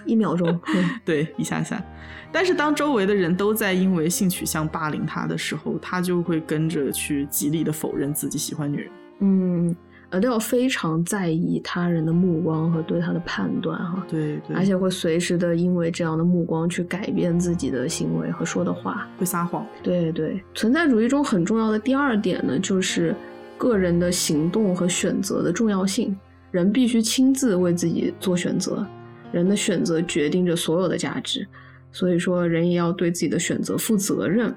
[0.06, 0.48] 一秒钟。
[0.74, 1.84] 嗯对，一下下。
[2.32, 8.92] 但是当周围的人都在因为性取向霸凌他的时候，他就会跟着去极力的否认自己喜欢女人。
[9.20, 9.76] 嗯
[10.12, 19.08] ，Adele 非常在意他人的目光和对他的判断哈，对对，而且会随时的因为这样的目光去改变自己的行为和说的话。
[19.18, 19.66] 会撒谎。
[19.82, 23.16] 对对，存在主义中很重要的第二点呢，就是
[23.58, 26.16] 个人的行动和选择的重要性。
[26.52, 28.86] 人必须亲自为自己做选择，
[29.32, 31.48] 人的选择决定着所有的价值。
[31.94, 34.54] 所以说，人也要对自己的选择负责任。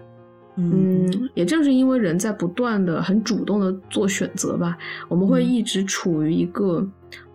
[0.57, 4.77] 嗯嗯，也正是因为人在不断的、很主动的做选择吧，
[5.09, 6.87] 我们会嗯一直处于一个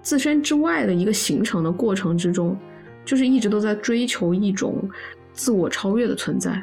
[0.01, 2.57] 自身之外的一个形成的过程之中，
[3.03, 4.89] 就是一直都在追求一种
[5.33, 6.61] 自我超越的存在。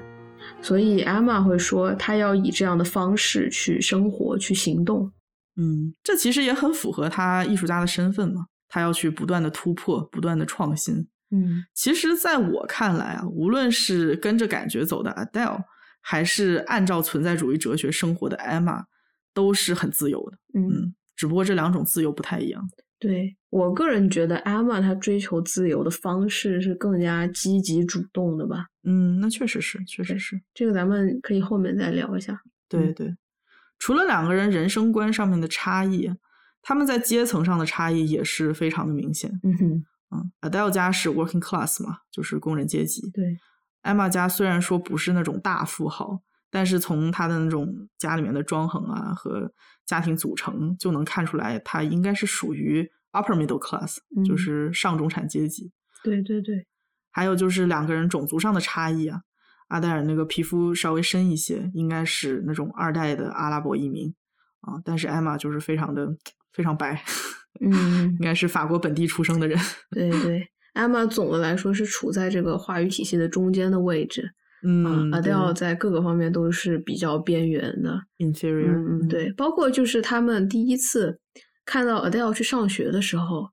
[0.62, 5.12] 所以艾玛会说，她要以这样的方式去生活、去行动。
[5.58, 11.06] 嗯，这其实也很符合他艺术家的身份嘛，他要去不断的突破，不断的创新。
[11.30, 15.62] 嗯其实，在我看来啊，无论是跟着感觉走的 Adele，
[16.08, 18.84] 还是按照存在主义哲学生活的 Emma，
[19.34, 20.38] 都是很自由的。
[20.54, 22.70] 嗯，嗯，只不过这两种自由不太一样。
[23.00, 28.66] 对我个人觉得，艾玛她追求自由的方式是更加积极主动的吧。
[28.84, 30.40] 嗯，那确实是，确实是。
[30.54, 32.34] 这个咱们可以后面再聊一下。
[32.34, 33.16] 嗯对对，
[33.80, 36.08] 除了两个人人生观上面的差异，
[36.62, 39.28] 他们在阶层上的差异也是非常的明显。
[39.42, 43.10] 嗯哼，嗯，Adele 家是 working class 嘛，就是工人阶级。
[43.10, 43.36] 对，
[43.86, 46.20] 艾玛家虽然说不是那种大富豪，
[46.50, 49.52] 但是从她的那种家里面的装潢啊和
[49.86, 55.70] 家庭组成就能看出来，她应该是属于 upper middle class，、就嗯是上中产阶级。
[56.02, 56.66] 对对对，
[57.12, 59.22] 还有就是两个人种族上的差异啊，
[59.68, 64.12] 阿黛尔那个皮肤稍微深一些，应该是那种二代的阿拉伯移民
[64.62, 66.08] 啊，但是艾玛就是非常的
[66.52, 67.00] 非常白，
[67.60, 69.56] 嗯 应，该是法国本地出生的人。
[69.90, 70.48] 对对。
[70.76, 74.30] 艾玛总的来说是处在这个话语体系的中间的位置，
[74.62, 81.18] 嗯啊，Adele 在各个方面都是比较边缘的，inferior，嗯嗯，对，包括就是他们第一次
[81.64, 83.48] 看到 Adele 去上学的时候，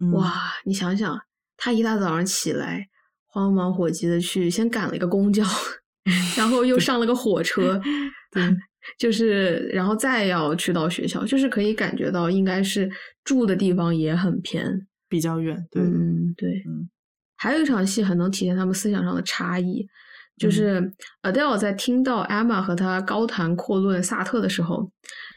[0.00, 0.12] 嗯。
[0.12, 1.18] 哇，你想想，
[1.56, 2.88] 他一大早上起来，
[3.26, 5.42] 慌忙火急的去先赶了一个公交，
[6.36, 7.80] 然后又上了个火车，
[8.30, 8.42] 对，
[8.98, 12.90] 就是然后再要去到学校，就是可以感觉到应该是
[13.24, 16.88] 住的地方也很偏，比较远，对，嗯，对，嗯
[17.36, 19.88] 还有一场戏很能体现他们思想上的差异，嗯
[20.38, 20.92] 就是
[21.22, 24.90] Adele 在听到 Emma 和他高谈阔论萨特的时候，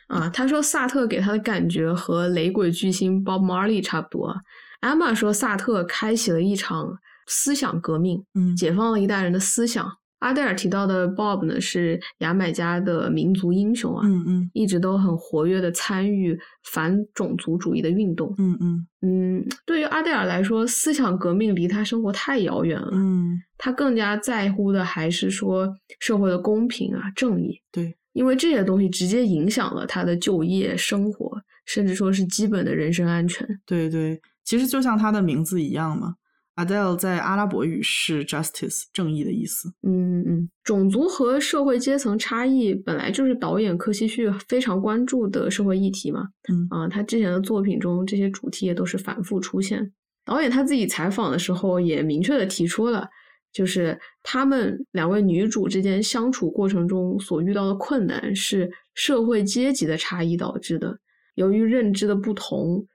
[0.08, 4.36] 啊，他说萨特给他的感觉和雷鬼巨星 Bob Marley 差不多。
[4.82, 6.98] Emma 说萨特开启了一场
[7.28, 9.90] 思想革命，嗯解放了一代人的思想。
[10.20, 16.38] 阿黛尔提到的 Bob 呢，是牙买加的民族英雄啊，嗯嗯一直都很活跃的参与
[16.72, 18.34] 反种族主义的运动。
[18.38, 22.90] 嗯嗯嗯，对于阿黛尔来说，思想革命离他生活太遥远了。
[22.94, 33.48] 嗯，他更加在乎的还是说社会的公平啊、正义，对，因为这些东西直接影响了他的就业、生活，甚至说是基本的人身安全。
[33.66, 36.16] 对对，其实就像他的名字一样嘛
[36.60, 39.70] Adele 在阿拉伯语是 justice 正义的意思。
[39.84, 46.28] 嗯嗯，种族和社会阶层差异本来就是导演柯西旭非常关注的社会议题嘛。
[46.50, 49.92] 嗯啊，他之前的作品中这些主题也都是反复出现。
[50.26, 53.08] 导演他自己采访的时候也明确的提出了，
[53.54, 61.00] 就是他们两位女主之间相处过程中所遇到的困难是社会阶级的差异导致的，
[61.36, 62.86] 由于认知的不同，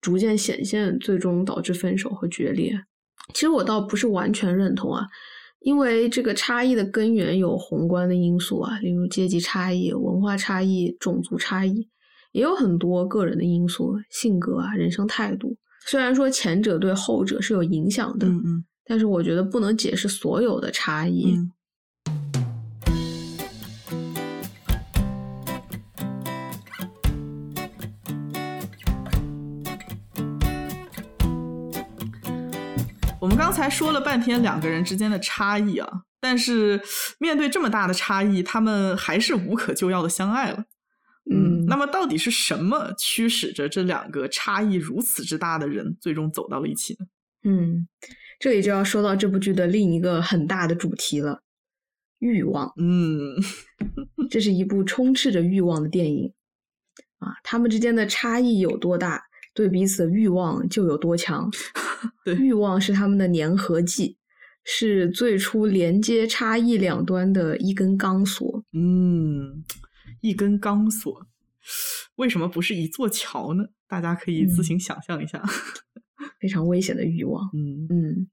[0.00, 2.78] 逐渐显现，最终导致分手和决裂。
[3.34, 5.06] 其实我倒不是完全认同啊，
[5.60, 11.88] 因为这个差异的根源有宏观的因素啊，例如阶级差异、文化差异、种族差异，
[12.32, 15.56] 也有很多个人的因素，性格啊、人生态度。
[15.86, 21.32] 虽然说前者对后者是有影响的，嗯嗯但是我觉得不能解释所有的差异。
[21.32, 21.52] 嗯。
[33.26, 36.80] 我们刚才说了半天两个人之间的差异啊，但是
[37.18, 40.62] 面对这么大的差异，他们还是无可救药的相爱了。
[41.28, 47.06] 嗯，那么到底是什么驱使着这两个差异如此之大的人最终走到了一起呢？
[47.42, 47.88] 嗯，
[48.38, 51.42] 这里就要说到这部剧的另一个很大的主题了——
[52.20, 52.72] 欲望。
[52.78, 53.34] 嗯
[54.30, 56.32] 这是一部充斥着欲望的电影
[57.18, 59.24] 啊，他们之间的差异有多大，
[59.56, 61.50] 对彼此的欲望就有多强。
[62.24, 64.18] 对欲望是他们的粘合剂，
[64.62, 68.62] 是最初连接差异两端的一根钢索。
[68.72, 69.64] 嗯，
[70.20, 71.26] 一根钢索，
[72.16, 73.64] 为什么不是一座桥呢？
[73.88, 75.42] 大家可以自嗯行想象一下。
[76.38, 77.42] 非常危险的欲望。
[77.54, 78.28] 嗯嗯，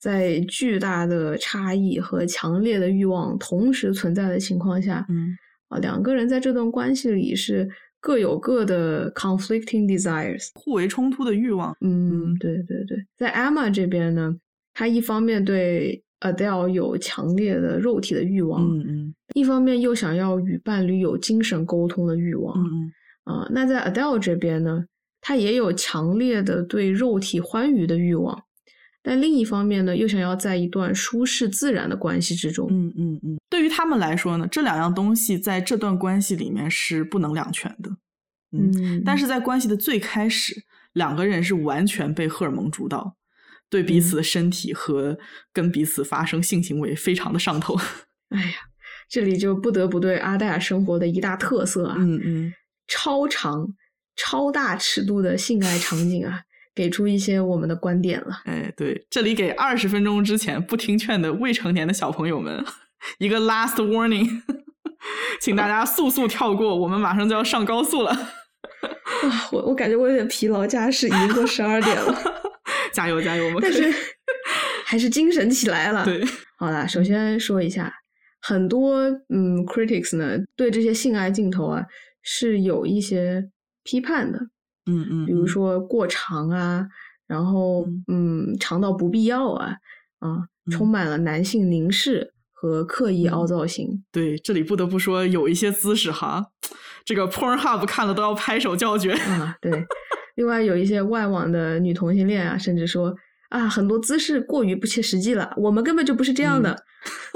[0.00, 5.36] 在巨大的差异和强烈的欲望同时存在的情况下，嗯
[5.68, 7.68] 啊，两个人在这段关系里是
[8.00, 10.50] 各有各的 conflicting desires。
[10.54, 11.76] 互为冲突的欲望。
[11.80, 14.36] 嗯嗯，对对对，在 Emma 这边呢，
[14.74, 22.58] 她一方面对 Adele 有强烈的肉体的欲望，嗯嗯一方面又想要与伴侣有精神沟通的欲望。
[22.58, 22.92] 嗯嗯
[23.24, 24.84] 啊、那在 Adele 这边呢，
[25.20, 28.42] 她也有强烈的对肉体欢愉的欲望，
[29.08, 32.68] 但另一方面呢，又想要在一段舒适自然的关系之中。
[32.70, 33.38] 嗯嗯嗯。
[33.48, 37.90] 对于他们来说呢，这两样东西在这段关系里面是不能两全的。
[38.52, 40.54] 嗯，嗯，但是在关系的最开始，
[40.92, 43.16] 两个人是完全被荷尔蒙主导，
[43.70, 45.18] 对彼此的身体和
[45.54, 47.74] 跟彼此发生性行为非常的上头。
[48.28, 48.56] 哎呀，
[49.08, 52.52] 这里就不得不对阿黛尔生活的一大特色啊，嗯嗯
[52.86, 53.66] 超长、
[54.16, 56.42] 超大尺度的性爱场景啊，
[56.78, 58.28] 给出一些我们的观点了。
[58.44, 62.64] 哎，对，这里给二十分钟之前不听劝的未成年的小朋友们
[63.18, 64.42] 一个 last warning，
[65.42, 72.16] 请大家速速跳过，我们马上就要上高速了，哇，我我感觉我有点疲劳，驾驶已经过十二点了，
[72.94, 73.46] 加油加油！
[73.46, 73.98] 我们可但以是
[74.86, 76.04] 还是精神起来了。
[76.04, 76.24] 对，
[76.58, 77.92] 好啦，首先说一下，
[78.40, 79.00] 很多
[79.30, 81.84] 嗯 critics 呢对这些性爱镜头啊
[82.22, 83.50] 是有一些
[83.82, 84.38] 批判的，
[84.88, 86.88] 嗯嗯，比如嗯说过长啊，
[87.26, 89.76] 然后嗯长到不必要啊
[90.18, 94.02] 啊，充嗯满了男性凝视和刻意凹嗯造型。
[94.10, 96.46] 对，这里不得不说有一些姿势哈，
[97.04, 99.12] 这个 Pornhub 看了都要拍手叫绝。
[99.12, 99.70] 啊，对。
[100.36, 103.14] 另外有一些外网的女同性恋啊，甚至说
[103.48, 106.84] 啊，很多姿势过于不切实际了，我们根本就不是这样的。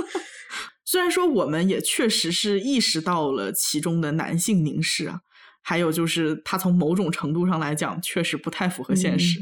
[0.84, 5.20] 虽然说我们也确实是意识到了其中的男性凝视啊，
[5.62, 9.40] 还有就是它从某种程度上来讲，确实不太符合现实。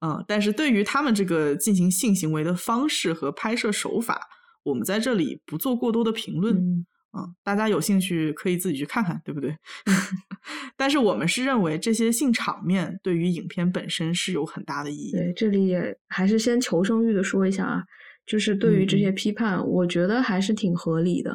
[0.00, 4.20] 嗯，但是对于他们这个进行性行为的方式和拍摄手法，
[4.62, 6.56] 我们在这里不做过多的评论。
[6.56, 9.52] 嗯嗯，大家有兴趣可以自己去看看，对不对？
[10.76, 15.10] 但是我们是认为这些性场面对于影片本身是有很大的意义。
[15.10, 17.82] 对，这里也还是先求生欲的说一下啊，
[18.24, 21.32] 就是对于这些批判，我觉得还是挺合理的。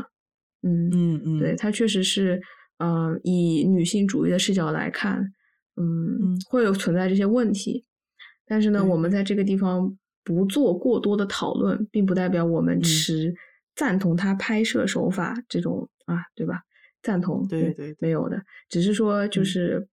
[0.64, 2.42] 嗯，嗯嗯，对，它确实是，
[2.78, 5.34] 呃，以女性主义的视角来看，
[5.76, 7.86] 嗯，嗯会有存在这些问题。
[8.46, 13.34] 但是呢，对我们在这个地方不做过多的讨论，并不代表我们嗯持
[13.76, 16.62] 赞同他拍摄手法这种啊，对吧？
[17.02, 19.88] 赞同，对对对没有的，只是说就嗯是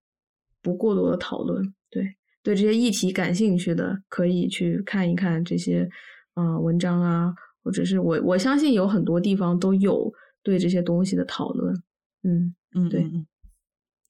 [0.63, 1.63] 不过多的讨论。
[1.91, 5.89] 对，对这些议题感兴趣的，可以去看一看这些
[6.35, 10.13] 啊、呃文章啊，或者是我我相信有很多地方都有
[10.43, 11.75] 对这些东西的讨论。
[12.23, 13.27] 嗯嗯，对嗯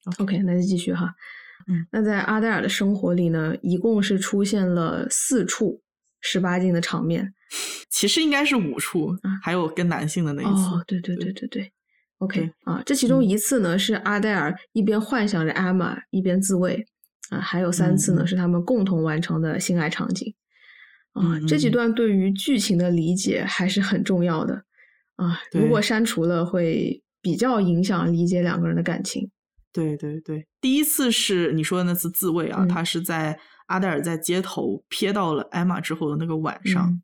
[0.05, 1.13] 嗯，OK，那就继续哈。
[1.67, 5.81] 嗯，那在阿黛尔的生活里呢，一共是出现了四处
[6.19, 7.33] 十八禁的场面。
[7.89, 10.51] 其实应该是五处啊，还有跟男性的那一次。
[10.51, 11.71] 哦，对对对对对
[12.17, 16.85] ，OK 对啊，这其中嗯一次呢、是阿黛尔一边幻想着 Emma 一边自慰
[17.29, 20.33] 啊，还有三次呢、是他们共同完成的性爱场景
[21.13, 24.65] 啊，嗯这几嗯段对于剧情的理解还是很重要的
[25.15, 25.39] 啊。
[25.51, 29.31] 如果删除了，会比较影响理解两个人的感情。
[29.71, 37.01] 对对对，第一次是你说的那次自慰啊，嗯他是在阿黛尔在街头瞥到了艾玛之后的那个晚上、嗯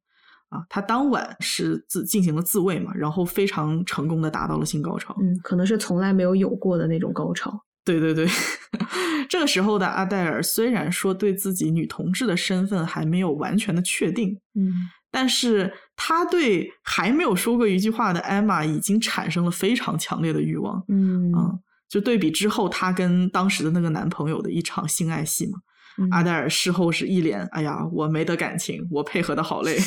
[0.59, 5.15] 啊，他当晚是自进行了自慰嘛，然后非常成功的达到了性高潮。
[5.19, 7.59] 嗯，可能是从来没有有过的那种高潮。
[7.83, 8.27] 对对对，
[9.27, 14.71] 这个时候的阿黛尔虽然说对自己女同志的身份还没有完全的确定，嗯
[15.11, 20.83] 但是他对还没有说过一句话的艾玛已经产生了非常强烈的欲望。
[20.87, 25.59] 嗯嗯，就对比之后她跟当时的那个男朋友的一场性爱戏嘛，
[25.97, 29.77] 嗯阿黛尔事后是一脸哎呀，我没得感情，我配合的好累。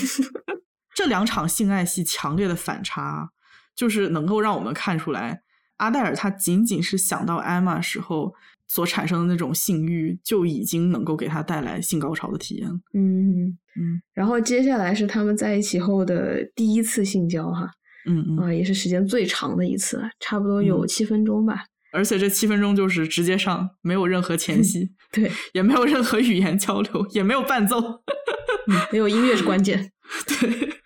[0.94, 3.30] 这两场性爱戏强烈的反差，
[3.74, 5.42] 就是能够让我们看出来，
[5.76, 8.34] 阿黛尔她仅仅是想到艾玛时候
[8.72, 12.66] 所产生的那种性欲，就已经能够给他带来性高潮的体验。
[12.94, 17.68] 嗯，嗯然后接下来是他们在一起后的第一次性交哈，
[18.08, 21.66] 嗯嗯，啊，也是时间最长的一次，差不多有嗯七分钟吧。
[21.92, 27.78] 而且这七分钟就是直接上，没有任何前戏， 对，也没有任何语言交流，也没有伴奏。
[28.68, 29.90] 嗯没有音乐是关键。
[30.40, 30.78] 对，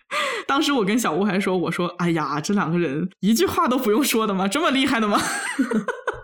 [0.45, 4.45] 当时我跟小吴还说，我说，哎呀，这两个人一句话都不用说的吗？
[4.49, 5.17] 这么厉害的吗？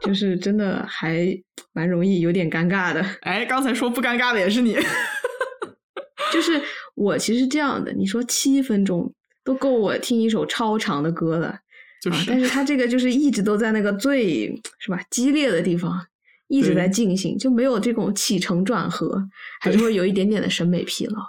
[0.04, 1.28] 就是真的还
[1.74, 3.02] 蛮容易有点尴尬的。
[3.22, 4.78] 哎，刚才说不尴尬的也是你。
[6.32, 6.60] 就是
[6.96, 11.60] 我其实这样的，你说七分钟都够我听一首超长的歌了，啊，
[12.02, 14.48] 就是，但是他这个就是一直都在那个最
[14.80, 16.04] 是吧激烈的地方
[16.48, 19.24] 一直在进行，就没有这种起承转合，
[19.62, 21.20] 还是会有一点点的审美疲劳。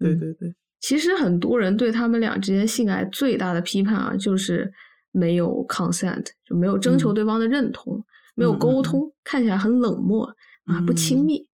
[0.00, 4.72] 嗯对对对，其实很多人对他们俩之间性爱最大的批判啊，就是
[5.12, 8.02] 没有 consent，就没有征求嗯对方的认同，
[8.34, 10.26] 没有沟通，看起来很冷漠
[10.66, 11.48] 啊，不亲嗯密。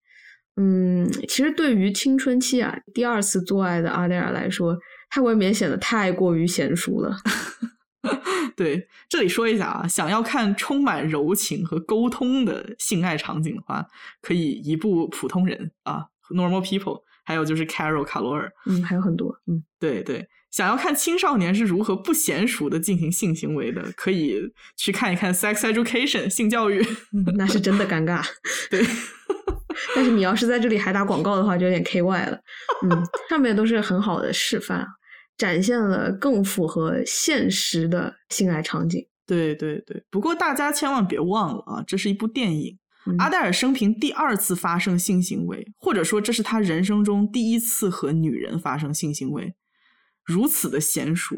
[0.57, 4.77] 嗯，其实对于青春期啊第二次做爱的阿黛尔来说，
[5.09, 7.17] 他未免显得太过于娴熟了。
[8.57, 13.87] 对，这里说一下啊，想要看充满柔情和沟通的性爱场景的话，
[14.21, 16.99] 可以一部《普通人》啊，《Normal People》，
[17.31, 18.51] 还有就是 Carol 卡罗尔。
[18.67, 24.43] 嗯，还有很多，嗯对对，想要看青少年是如何不娴熟的进行性行为的，可以
[24.77, 26.85] 去看一看《Sex Education》性教育。
[27.13, 28.21] 嗯，那是真的尴尬。
[28.69, 28.85] 对，
[29.95, 32.41] 但是你要是在这里还打广告的话，就有点 KY 了。
[32.83, 32.91] 嗯，
[33.29, 34.85] 上面都是很好的示范，
[35.39, 39.07] 展现了更符合现实的性爱场景。
[39.25, 42.77] 对对对，不过大家千万别忘了啊，这是一部电影。
[43.07, 49.55] 嗯阿黛尔生平第二次发生性行为，或者说这是他人生中第一次和女人发生性行为，
[50.25, 51.35] 如此的娴熟，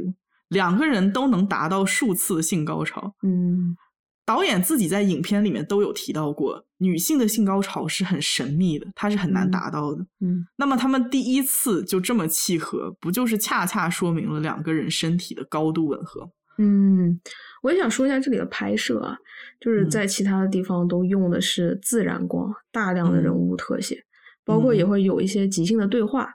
[0.48, 3.14] 两个人都能达到数次的性高潮。
[3.22, 3.76] 嗯
[4.24, 10.06] 导演自己在影片里面都有提到过，女性的性高潮是很神秘的，它是很难嗯达到的。
[10.20, 16.30] 嗯那么他们第一次就这么契合，不就是恰恰说明了两个人身体的高度吻合？
[16.62, 17.20] 嗯，
[17.62, 19.16] 我也想说一下这里的拍摄啊，
[19.60, 19.90] 就是嗯。
[19.90, 23.34] 在其他的地方都用的是自然光，大量的人嗯。
[23.34, 24.02] 物特写，
[24.44, 24.88] 包括也嗯。
[24.88, 26.34] 会有一些即兴的对话，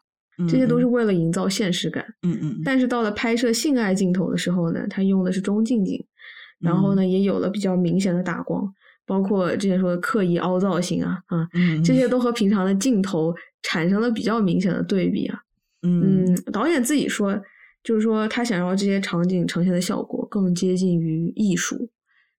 [0.50, 2.06] 这些都是为了营造现实感。
[2.24, 2.62] 嗯嗯嗯。
[2.64, 6.06] 但是到了拍摄性爱镜头的时候呢，它用的是中近景，
[6.60, 8.72] 然后呢也有了比较明显的打光，
[9.06, 12.08] 包括之前说的刻意凹造型啊啊，嗯，这些。
[12.08, 15.40] 都和平常的镜头产生了比较明显的对比啊。
[15.82, 16.26] 嗯。
[16.26, 17.38] 嗯，导演自己说，
[17.84, 21.90] 就是说他想要这些场景呈现的效果更接近于艺术，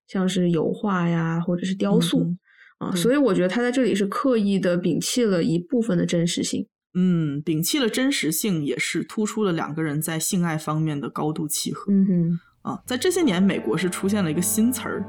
[0.06, 2.38] 像是油画呀，或者是雕塑、嗯
[2.78, 6.66] 啊，所以我觉得他在这里是刻意的摒弃了一部分的真实性。
[6.94, 11.92] 嗯，摒弃了真实性，也是突出了两个人在性爱方面的高度契合。
[11.92, 15.04] 嗯哼，啊，在这些年，美国是出现了一个新词儿，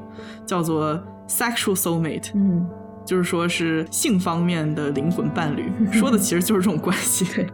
[0.46, 2.68] 叫做 “sexual soulmate”，嗯
[3.10, 7.26] 就是说是性方面的灵魂伴侣，说的其实就是这种关系。
[7.34, 7.48] 对，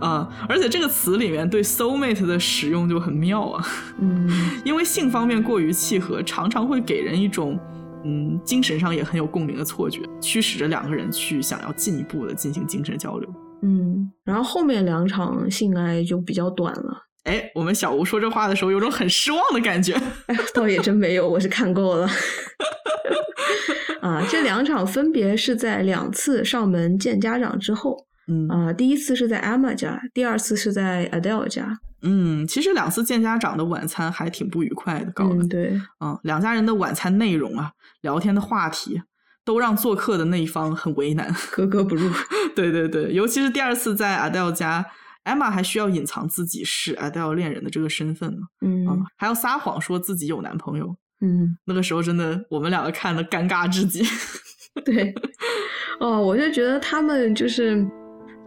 [0.00, 3.66] 啊，而且这个词里面对 soulmate 的使用就很妙啊，
[3.98, 4.28] 嗯
[4.66, 7.58] 因为性方面过于契合，常常会给人一种。
[8.04, 13.28] 嗯，精神上也很有共鸣的错觉，驱使着两个人去想要进一步的进行精神交流。
[13.62, 17.07] 嗯，然后后面两场性爱就比较短了。
[17.28, 19.92] 哎，我们小吴说这话的时候，有种很失望的感觉。
[20.26, 22.08] 哎，倒也真没有，我是看够了。
[24.00, 31.78] 啊，这两场分别是在两次上门见家长之后，嗯啊，第一次是在 Emma 家，第二次是在 Adele 家。
[32.00, 35.34] 嗯，其实两次见家长的晚餐还挺不愉快的，搞的。
[35.34, 39.02] 嗯，对，嗯，两家人的晚餐内容啊，聊天的话题，
[39.44, 41.34] 都让做客的那一方很为难。
[41.50, 42.10] 格格不入。
[42.56, 44.86] 对对对，尤其是第二次在 Adele 家
[45.28, 48.38] ，Emma 还需要隐藏自己是 Adele 恋人的这个身份呢。
[48.62, 50.96] 嗯啊，还要撒谎说自己有男朋友。
[51.20, 54.02] 嗯，那个时候真的，我们两个看的尴尬至极。
[54.84, 55.14] 对。
[56.00, 57.84] 哦，我就觉得他们就是，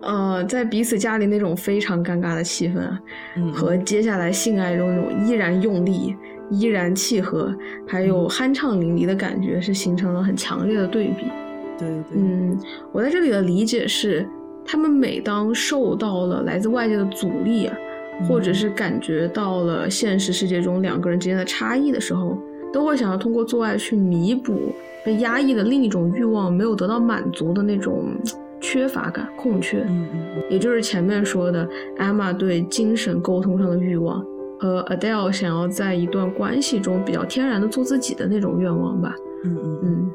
[0.01, 2.99] 呃，在彼此家里那种非常尴尬的气氛啊，
[3.35, 6.15] 嗯，和接下来性爱中那种依然用力、
[6.49, 7.53] 依然契合，
[7.85, 11.25] 还有酣畅淋漓的感觉，是形成了很强烈的对比。
[11.77, 12.57] 对对，嗯，
[12.93, 14.25] 我在这里的理解是，
[14.65, 17.77] 他们每当受到了来自外界的阻力啊，
[18.27, 22.37] 或者是感觉到了现实世界中两个人之间的差异的时候，
[22.71, 28.09] 都会想要通过做爱去弥补被压抑的另一种欲望没有得到满足的那种
[28.61, 29.79] 缺乏感、空缺。
[29.87, 34.23] 嗯嗯嗯也就是前面说的，Emma 对精神沟通上的欲望，
[34.59, 39.15] 和 Adele 想要在一段关系中比较天然的做自己的那种愿望吧。
[39.43, 40.11] 嗯嗯嗯嗯，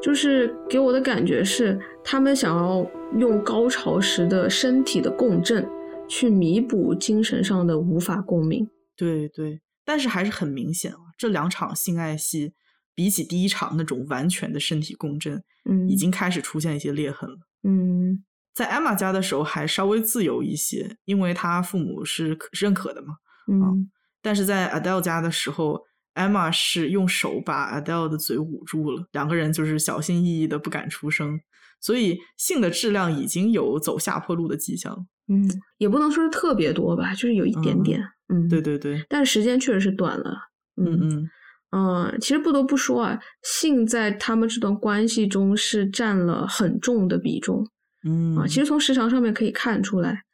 [0.00, 2.84] 就是给我的感觉是，他们想要
[3.18, 5.68] 用高潮时的身体的共振，
[6.08, 8.68] 去弥补精神上的无法共鸣。
[8.96, 12.52] 对对，但是还是很明显啊，这两场性爱戏
[12.94, 17.36] 比起第一场那种完全的身体共振，嗯，已经开始出现一些裂痕了。
[17.62, 23.14] 嗯在艾玛家的时候还稍微自由一些，因为她父母是可认可的嘛。
[23.50, 23.90] 嗯
[24.20, 25.80] 但是在 Adele 家的时候
[26.14, 31.40] ，Emma 是用手把 Adele 的嘴捂住了，两个人就是小心翼翼的不敢出声，
[31.80, 35.06] 所以性的质量已经有走下坡路的迹象。
[35.28, 38.02] 嗯，也不能说是特别多吧，就是有一点点。
[38.28, 40.36] 嗯，对，对对，但是时间确实是短了。
[40.76, 41.30] 嗯嗯
[41.72, 47.64] 嗯，其实不得不说啊，性在他们这段关系中是占了很重的比重
[48.04, 48.46] 嗯啊。
[48.46, 50.24] 其实从时长上面可以看出来，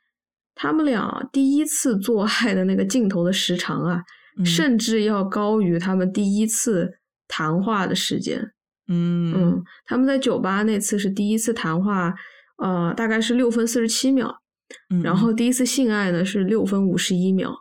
[0.54, 4.02] 他们俩第一次做爱的那个镜头的时长啊，
[4.38, 6.90] 嗯甚至要高于他们第一次
[7.28, 8.52] 谈话的时间。
[8.88, 12.14] 嗯嗯，他们在酒吧那次是第一次谈话，
[12.58, 14.42] 呃，大概是六分四十七秒，
[14.90, 17.54] 嗯，然后第一次性爱呢是六分五十一秒。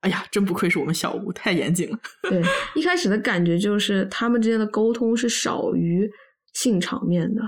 [0.00, 1.96] 哎呀，真不愧是我们小吴，太严谨了。
[2.22, 2.42] 对，
[2.74, 6.10] 一开始的感觉就是他们之间的沟通是少于
[6.52, 7.40] 性场面的。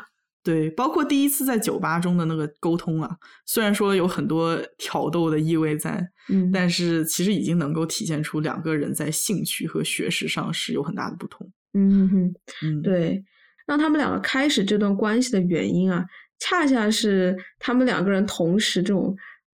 [0.45, 3.11] 对，包括第一次在酒吧中的那个沟通啊，
[3.47, 11.51] 虽然说有很多挑逗的意味在，嗯，但是其实已经能够体现出两个人在兴趣和学识上是有很大的不同。
[11.75, 13.23] 嗯哼，嗯，，对，
[13.67, 16.05] 让他们两个开始这段关系的原因啊，
[16.39, 19.15] 恰恰是他们两个人同时这种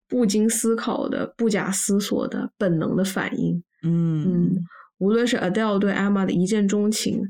[0.08, 3.62] 不经思考的、不假思索的本能的反应。
[3.82, 4.56] 嗯嗯，
[4.98, 7.22] 无论是 Adele 对 Emma 的一见钟情，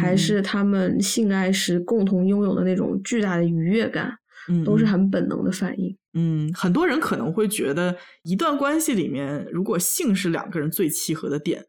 [0.00, 4.12] 还嗯是他们性爱时共同拥有的那种巨大的愉悦感，
[4.48, 5.96] 嗯，都是嗯很本能的反应。
[6.14, 11.64] 嗯，很多人可能会觉得，一段关系里面，如果性是两个人最契合的点，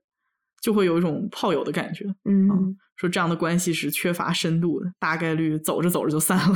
[0.68, 2.04] 就会有一种炮友的感觉。
[2.26, 6.56] 嗯说这样的关系是缺乏深度的，大概率走着走着就散了。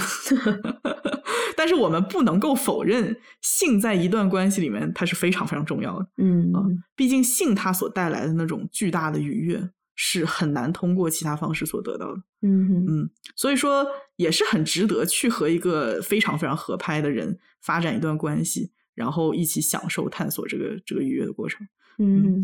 [1.56, 6.06] 但是我们不能够否认，性在一段关系里面它是非常非常重要的。
[6.18, 6.60] 嗯啊
[6.94, 12.22] 毕竟性它所带来的那种巨大的愉悦，是很难通过其他方式所得到的。
[12.42, 13.86] 嗯嗯，所以说
[14.18, 21.66] 也是很值得去和一个非常非常合拍的人发展一段关系，然后一起享受探索这个这个愉悦的过程。
[22.00, 22.42] 嗯，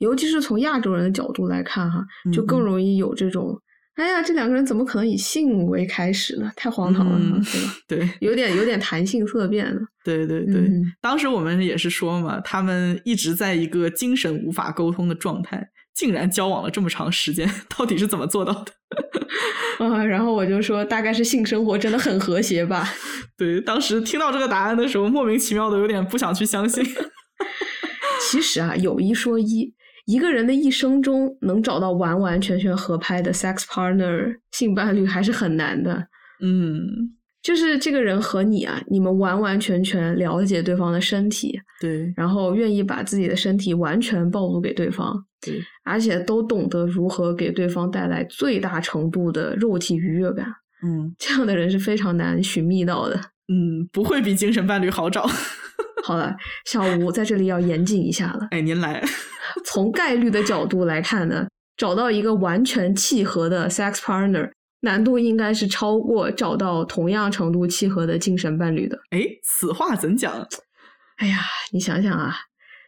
[0.00, 3.56] 尤其是从亚洲人的角度来看哈，就更容易有这种，
[3.94, 6.50] 哎呀，这两个人怎么可能以性为开始呢？
[6.56, 7.42] 太荒唐了，嗯
[7.86, 8.06] 对吧？
[8.08, 9.80] 对有点有点谈性色变了。
[10.02, 18.72] 对对对，嗯当时我们也是说嘛，他们一直在一个精神无法沟通的状态，竟然交往了这么长时间，到底是怎么做到的？
[19.84, 22.88] 啊，然后我就说，大概是性生活真的很和谐吧。
[23.36, 26.82] 对，当时听到这个答案的时候，莫名其妙的有点不想去相信。
[28.30, 29.72] 其实啊，有一说一，
[30.10, 36.08] 一个人的一生中能找到完完全全合拍的 sex partner 性伴侣还是很难的。
[36.42, 36.80] 嗯，
[37.40, 50.46] 就是这个人和你啊，你们完完全全了解对方的身体，对然后愿意把自己的身体完全暴露给对方，对，而且都懂得如何给对方带来最大程度的肉体愉悦感。
[50.82, 53.20] 嗯这样的人是非常难寻觅到的。
[53.52, 55.28] 嗯，不会比精神伴侣好找。
[56.04, 56.34] 好了，
[56.64, 58.46] 小吴在这里要严谨一下了。
[58.52, 59.02] 哎，您来。
[59.64, 68.96] 从概率的角度来看呢，找到一个完全契合的 sex partner，难度应该是超过找到同样程度契合的精神伴侣的。
[69.10, 70.46] 哎，此话怎讲？
[71.18, 71.40] 哎呀，
[71.72, 72.34] 你想想啊，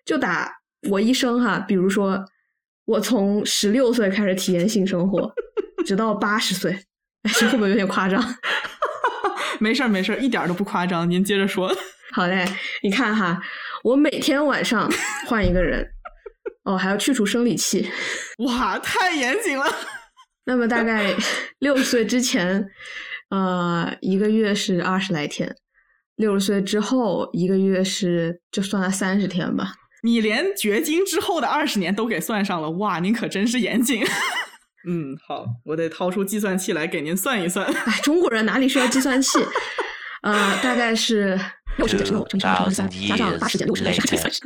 [0.06, 0.50] 就打
[0.88, 2.24] 我一生哈，比如说
[2.84, 5.30] 我从十六岁开始体验性生活，
[5.84, 6.72] 直到八十岁，
[7.24, 8.22] 哎，这会不会有点夸张？
[9.58, 11.08] 没事儿没事儿，一点儿都不夸张。
[11.08, 11.74] 您接着说。
[12.12, 12.44] 好嘞，
[12.82, 13.40] 你看哈，
[13.84, 14.90] 我每天晚上
[15.26, 15.86] 换一个人，
[16.64, 17.90] 哦，还要去除生理期。
[18.38, 19.64] 哇，太严谨了。
[20.44, 21.14] 那么大概
[21.60, 22.68] 六十岁之前，
[23.30, 25.48] 呃，一个月是二十来天；
[26.16, 29.72] 六十岁之后，一个月是就算了三十天吧。
[30.02, 34.04] 你连绝经之后的二十年都给算上了，哇，您可真是严谨。
[34.88, 37.66] 嗯，好，我得掏出计算器来给您算一算。
[37.86, 39.38] 哎，中国人哪里需要计算器？
[40.22, 41.38] 呃，大概是
[41.78, 44.40] 六十减十六乘以十乘以三，加上八十减六十，加上三十，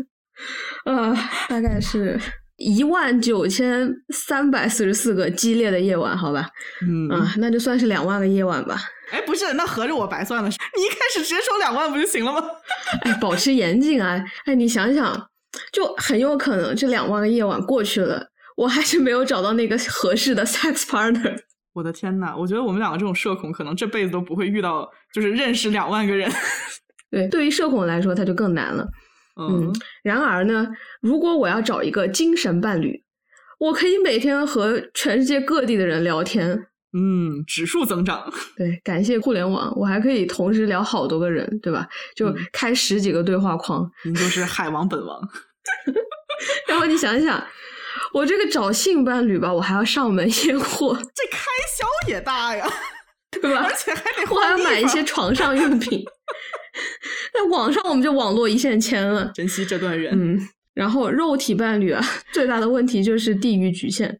[0.84, 1.16] 呃，
[1.49, 2.18] 大概是
[2.57, 6.49] 一万九千三百四十四个激烈的夜晚，好吧？
[6.87, 8.80] 嗯啊，那就算是两万个夜晚吧。
[9.11, 10.49] 哎，不是，那合着我白算了。
[10.49, 12.41] 你一开始直接说两万不就行了吗？
[13.05, 14.24] 哎，保持严谨啊！
[14.47, 15.28] 哎，你想想，
[15.72, 18.26] 就很有可能这两万个夜晚过去了，
[18.57, 21.37] 我还是没有找到那个合适的 sex partner。
[21.73, 26.31] 我的天呐，我觉得我们两个这种社恐，可能这辈子都不会遇到，就是认识两万个人。
[27.11, 28.89] 对，对于社恐来说，它就更难了。
[29.39, 29.71] 嗯，
[30.03, 30.67] 然而呢，
[31.03, 33.05] 如果我要找一个精神伴侣，
[33.59, 36.67] 我可以每天和全世界各地的人聊天。
[36.99, 38.33] 嗯，指数增长。
[38.57, 41.87] 对，感谢互联网，我还可以同时聊好多个人，对吧？
[42.17, 43.87] 就开十几个对话框。
[44.05, 45.21] 您就是海王本王。
[46.67, 47.43] 然后你想想，
[48.17, 51.39] 我这个找性伴侣吧，我还要上门验货，这开
[51.77, 52.67] 销也大呀，
[53.31, 53.67] 对吧？
[53.69, 56.03] 而且还得我还要买一些床上用品。
[57.35, 60.12] 那网上我们就网络一线牵了，珍惜这段缘。
[60.14, 60.41] 嗯，
[60.73, 62.03] 然后肉体伴侣啊，
[62.33, 64.19] 最大的问题就是地域局限。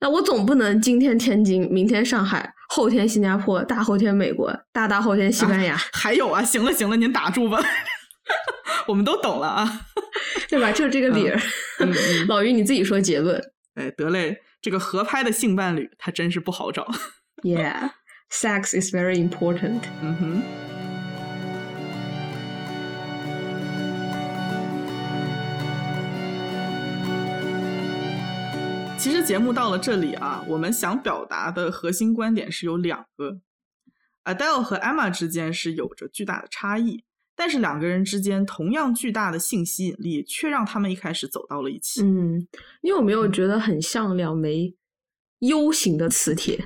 [0.00, 5.74] 那我总不能今天天津，明天上海，后天新加坡，大后天美国，大大后天西班牙。
[5.74, 7.62] 啊、还有啊，行了行了，您打住吧，
[8.86, 9.86] 我们都懂了啊，
[10.48, 10.72] 对吧？
[10.72, 11.38] 就是这个理儿。
[12.28, 13.42] 老于你自己说结论。
[13.74, 16.86] 哎，得嘞，这个合拍的性伴侣，他真是不好找。
[17.42, 17.90] Yeah,
[18.30, 19.82] sex is very important.
[20.02, 20.42] 嗯哼。
[28.98, 33.38] 其实节目到了这里啊，我们想表达的核心观点是有两个
[34.24, 37.04] ，Adele 和 Emma 之间是有着巨大的差异，
[37.38, 42.02] 但是两个人之间同样巨大的性吸引力，却让他们一开始走到了一起。
[42.02, 42.48] 嗯，
[42.82, 44.74] 你有没有觉得很像两枚
[45.38, 46.64] U 型的磁铁？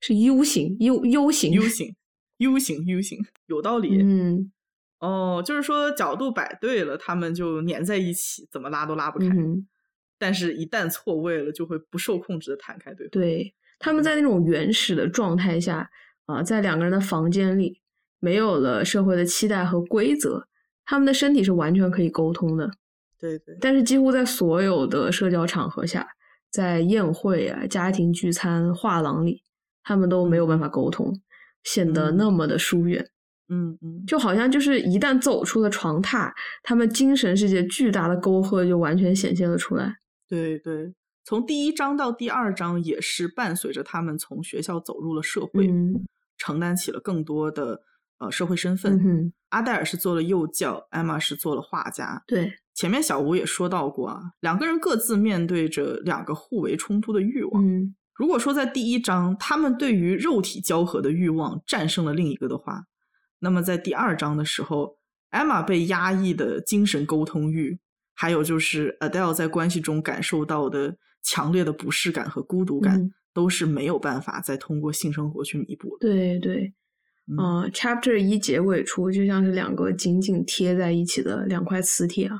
[0.00, 1.96] 是 U 型，U U 型，U 型
[2.38, 4.00] ，U 型，U 型，有道理。
[4.00, 4.52] 嗯，
[5.00, 9.26] 哦，就是说角度摆对了，他们就粘在一起，怎么拉都拉不开。
[9.26, 9.66] 嗯
[10.18, 13.10] 但是，一旦错位了，就会不受控制的弹开对方。
[13.10, 15.90] 对，他们在那种原始的状态下
[16.26, 17.81] 啊、呃，在两个人的房间里，
[18.22, 20.46] 没有了社会的期待和规则，
[20.84, 22.70] 他们的身体是完全可以沟通的。
[23.18, 23.58] 对对。
[23.60, 26.06] 但是，几乎在所有的社交场合下，
[26.48, 29.42] 在宴会啊、家庭聚餐、画廊里，
[29.82, 31.20] 他们都没有办法沟通，
[31.64, 33.10] 显得那么的疏远。
[33.48, 36.30] 嗯嗯，就好像就是一旦走出了床榻，
[36.62, 39.96] 他们精神世界巨大的沟壑就完全显现了出来。
[40.28, 40.94] 对对，
[41.24, 46.04] 从第一章到第二章也是伴随着他们从学校走入了社会，嗯、
[46.38, 47.82] 承担起了更多的
[48.22, 48.94] 呃社会身份。
[49.04, 52.22] 嗯、阿黛尔是做了幼教，艾玛是做了画家。
[52.26, 57.66] 对，前面小吴也说到过啊，两个人各自面对着两个互为冲突的欲望。
[57.66, 62.84] 嗯，如果说在第一章他们对于肉体交合的欲望战胜了另一个的话，
[63.40, 64.96] 那么在第二章的时候，
[65.30, 67.78] 艾玛被压抑的精神沟通欲。
[68.14, 76.06] 还有就是 Adele 在关系中感受到的强烈的不适感和孤独感，嗯、都是没有办法再通过性生活去弥补的。
[76.06, 76.72] 对对，啊、
[77.28, 82.38] 嗯 uh,，Chapter 一结尾处就像是两个紧紧贴在一起的两块磁铁啊。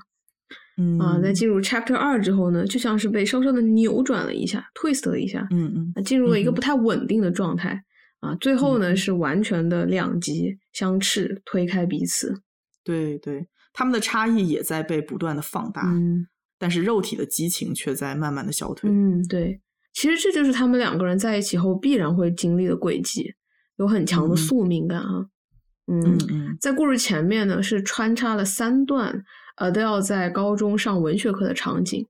[0.77, 7.85] 嗯啊，在进入 Chapter 二之后呢，就像是被稍稍的扭转了一下，twist 了一下，嗯嗯，进入了一个不太稳定的状态、
[8.23, 8.37] 嗯、啊。
[8.41, 12.43] 最后呢，是完全的两极相斥，推开彼此。
[12.83, 13.47] 对对。
[13.75, 16.27] 他们的差异也在被不断的放大，嗯，
[16.59, 18.91] 但是肉体的激情却在慢慢的消退。
[18.91, 19.63] 嗯，对，
[19.95, 23.33] 其实这就是他们两个人在一起后必然会经历的轨迹，
[23.77, 25.27] 有很强的宿命感啊。
[25.87, 29.25] 嗯嗯嗯，在故事前面呢是穿插了三段
[29.57, 32.07] Adele 在高中上文学课的场景，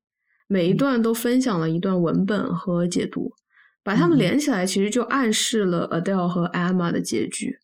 [0.47, 3.33] 每一段都分享了一段文本和解读，
[3.83, 7.59] 把它们连起来，其实就暗示了 Adele 和 Emma 的结局。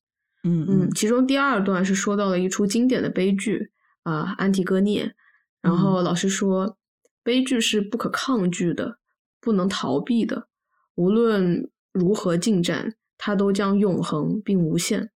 [0.44, 3.70] 嗯嗯，其中第二段是说到了一出经典的悲剧。
[4.05, 5.14] 啊，安提戈涅。
[5.61, 6.74] 然后老师说，嗯、
[7.22, 8.96] 悲剧是不可抗拒的，
[9.38, 10.49] 不能逃避的。
[10.94, 15.10] 无论如何进展，它都将永恒并无限。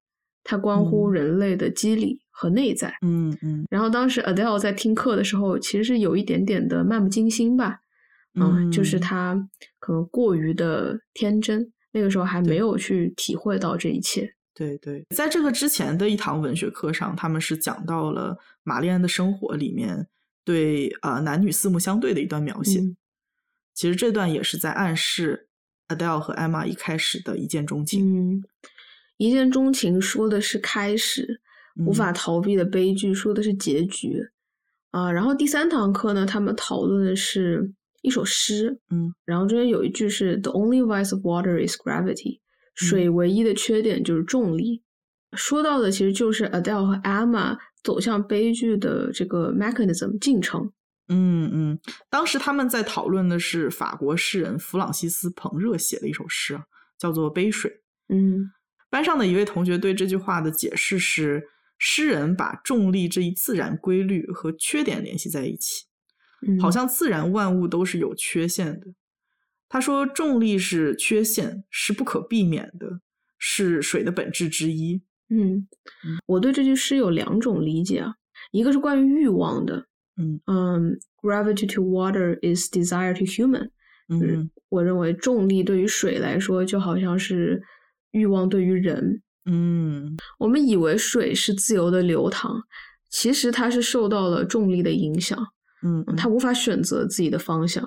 [0.45, 2.93] 它关乎人类的机理和内在。
[3.01, 3.65] 嗯嗯。
[3.71, 7.79] 然后当时 Adele 在听课的时候，其实是有一点点的漫不经心吧。
[8.35, 9.49] 嗯，就是他
[9.79, 14.35] 可能过于的天真，那个时候还没有去体会到这一切。
[14.55, 20.09] 对对，在这个之前的一堂文学课上，他们是讲到了玛丽安的生活里面
[20.45, 22.81] 对啊、呃、男女四目相对的一段描写。
[22.81, 22.97] 嗯、
[23.75, 25.49] 其实这段也是在暗示
[25.95, 28.37] Adele 和 Emma 一开始的一见钟情。
[28.37, 28.43] 嗯，
[29.17, 31.41] 一见钟情说的是开始，
[31.79, 34.21] 嗯、无法逃避的悲剧说的是结局
[34.91, 35.13] 啊、呃。
[35.13, 37.73] 然后第三堂课呢，他们讨论的是
[38.03, 38.79] 一首诗。
[38.91, 42.41] 嗯，然后中间有一句是 “The only vice of water is gravity”。
[42.75, 44.83] 水唯一的缺点就是重力，
[45.35, 50.73] 说到的其实就是 Adele 和 Emma 走向悲剧的这个 mechanism 进程。
[51.09, 56.61] 嗯嗯，当时他们在讨论的是法国诗人弗朗西斯·彭热写的一首诗，
[56.99, 57.71] 叫做《杯水》。
[58.15, 58.51] 嗯
[58.91, 61.49] 班上的一位同学对这句话的解释是：
[61.79, 65.87] 诗人把重力这一自然规律和缺点联系在一起，
[66.47, 68.89] 嗯，好像自然万物都是有缺陷的。
[69.69, 73.01] 他说，重力是缺陷，是不可避免的，
[73.39, 75.03] 是水的本质之一。
[75.31, 75.67] 嗯，
[76.27, 78.17] 我对这句诗有两种理解啊，
[78.51, 79.87] 一个是关于欲望的，
[80.17, 83.71] 嗯嗯，gravity to water is desire to human，
[84.09, 87.63] 嗯我认为重力对于水来说就好像是
[88.11, 89.23] 欲望对于人。
[89.45, 92.63] 嗯我们以为水是自由的流淌，
[93.11, 95.39] 其实它是受到了重力的影响，
[95.83, 97.87] 嗯，它无法选择自己的方向。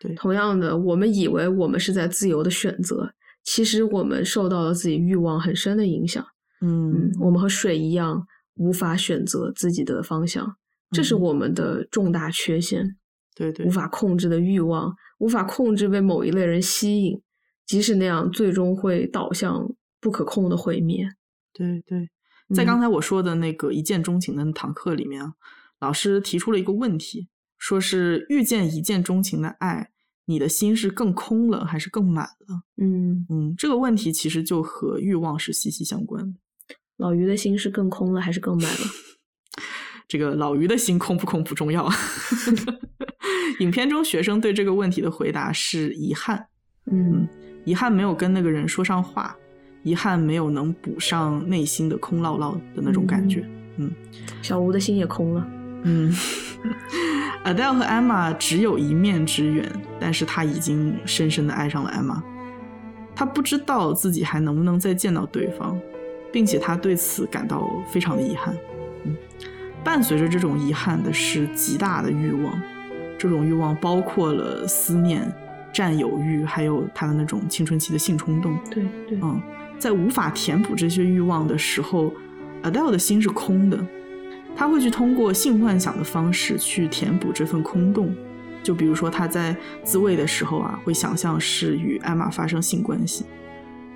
[0.00, 3.12] 对同样的，我们以为我们是在自由的选择，
[3.44, 6.24] 其实我们受到了自己欲望很深的影响。
[6.60, 10.56] 嗯嗯，我们和水一样，无法选择自己的方向，
[10.96, 12.96] 这是嗯我们的重大缺陷。
[13.34, 17.20] 对对无，法控制的欲望，无法控制被某一类人吸引，
[17.66, 21.06] 即使那样，最终会导向不可控的毁灭。
[21.52, 22.08] 对对，
[22.54, 25.34] 在嗯刚才我说的那个一见钟情的那堂课里面啊，
[25.80, 27.28] 老师提出了一个问题，
[27.58, 29.90] 说是遇见一见钟情的爱，
[30.24, 32.62] 你的心是更空了还是更满了？
[32.78, 36.38] 嗯，嗯，这个问题其实就和欲望是息息相关的。
[36.96, 38.86] 老于的心是更空了还是更满了？
[40.08, 41.94] 这个老于的心空不空不重要啊。
[43.60, 46.46] 影片中学生对这个问题的回答是遗憾，
[46.90, 47.26] 嗯
[47.64, 49.34] 遗憾没有跟那个人说上话，
[49.82, 53.48] 遗憾没有能补上内心的空落落的那种感觉。
[53.78, 53.90] 嗯
[54.42, 55.46] 小吴的心也空了。
[55.82, 56.12] 嗯
[57.44, 62.20] ，Adele 和 Emma 只有一面之缘，但是他已经深深的爱上了 Emma。
[63.14, 65.78] 他不知道自己还能不能再见到对方，
[66.32, 68.54] 并且他对此感到非常的遗憾。
[69.86, 72.60] 嗯，伴随着这种遗憾的是极大的欲望，
[73.16, 75.32] 这种欲望包括了思念、
[75.72, 78.58] 占有欲，还有他的那种青春期的性冲动。
[78.70, 79.40] 对对，嗯，
[79.78, 82.12] 在无法填补这些欲望的时候
[82.64, 83.78] ，Adele 的心是空的，
[84.56, 88.12] 他会去通过性幻想的方式去填补这份空洞。
[88.62, 93.24] 就比如说他在自慰的时候啊，会想象是与艾玛发生性关系，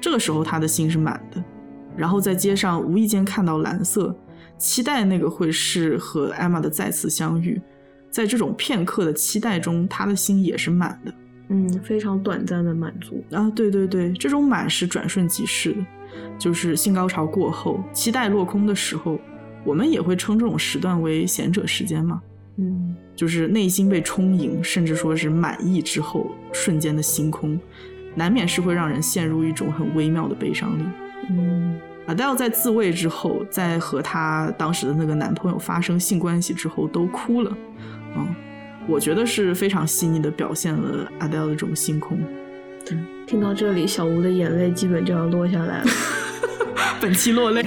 [0.00, 1.42] 这个时候他的心是满的。
[1.96, 4.14] 然后在街上无意间看到蓝色，
[4.60, 7.60] 期待那个会是和艾玛的再次相遇。
[8.10, 11.14] 在这种片刻的期待中，他的心也是满的。
[11.48, 13.24] 嗯，非常短暂的满足。
[13.30, 15.86] 啊，对对对，这种满是转瞬即逝的，
[16.38, 19.18] 就是性高潮过后，期待落空的时候，
[19.64, 22.20] 我们也会称这种时段为贤者时间嘛，
[22.56, 27.58] 嗯就是内心被充盈，甚至说是满意之后瞬间的星空，
[28.14, 30.82] 难免是会让人陷入一种很微妙的悲伤里。
[31.30, 31.78] 嗯
[32.10, 37.56] Adele 在自慰之后，在和她当时的那个男朋友发生性关系之后，都哭了。
[38.16, 38.26] 嗯，
[38.88, 42.18] 我觉得是非常细腻的表现了 Adele 的这种星空。
[43.26, 45.84] 听到这里，小吴的眼泪基本就要落下来了。
[47.00, 47.64] 本期落泪。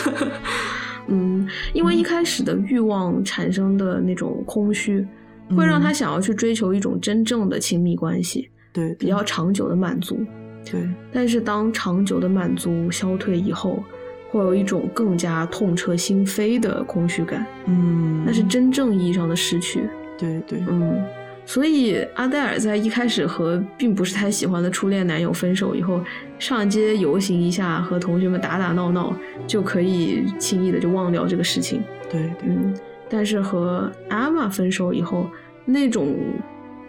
[1.08, 5.06] 嗯，因为一开始的欲望产生的那种空虚，
[5.54, 10.18] 会让他嗯想要去追求一种真正的亲密关系，对比较长久的满足。
[10.64, 13.82] 对，但是当长久的满足消退以后，
[14.30, 19.88] 会有一种更加痛彻心扉的空虚感，嗯，那是真正意义上的失去。
[20.18, 21.02] 对对，嗯，
[21.46, 26.02] 所以阿黛尔在一开始和并不是太喜欢的初恋男友分手以后，
[26.38, 31.82] 上街游行一下，和同学们打打闹闹，就可以轻易的就忘掉这个事情。
[32.10, 32.74] 对对，嗯，
[33.08, 35.30] 但是和阿玛分手以后，
[35.64, 36.16] 那种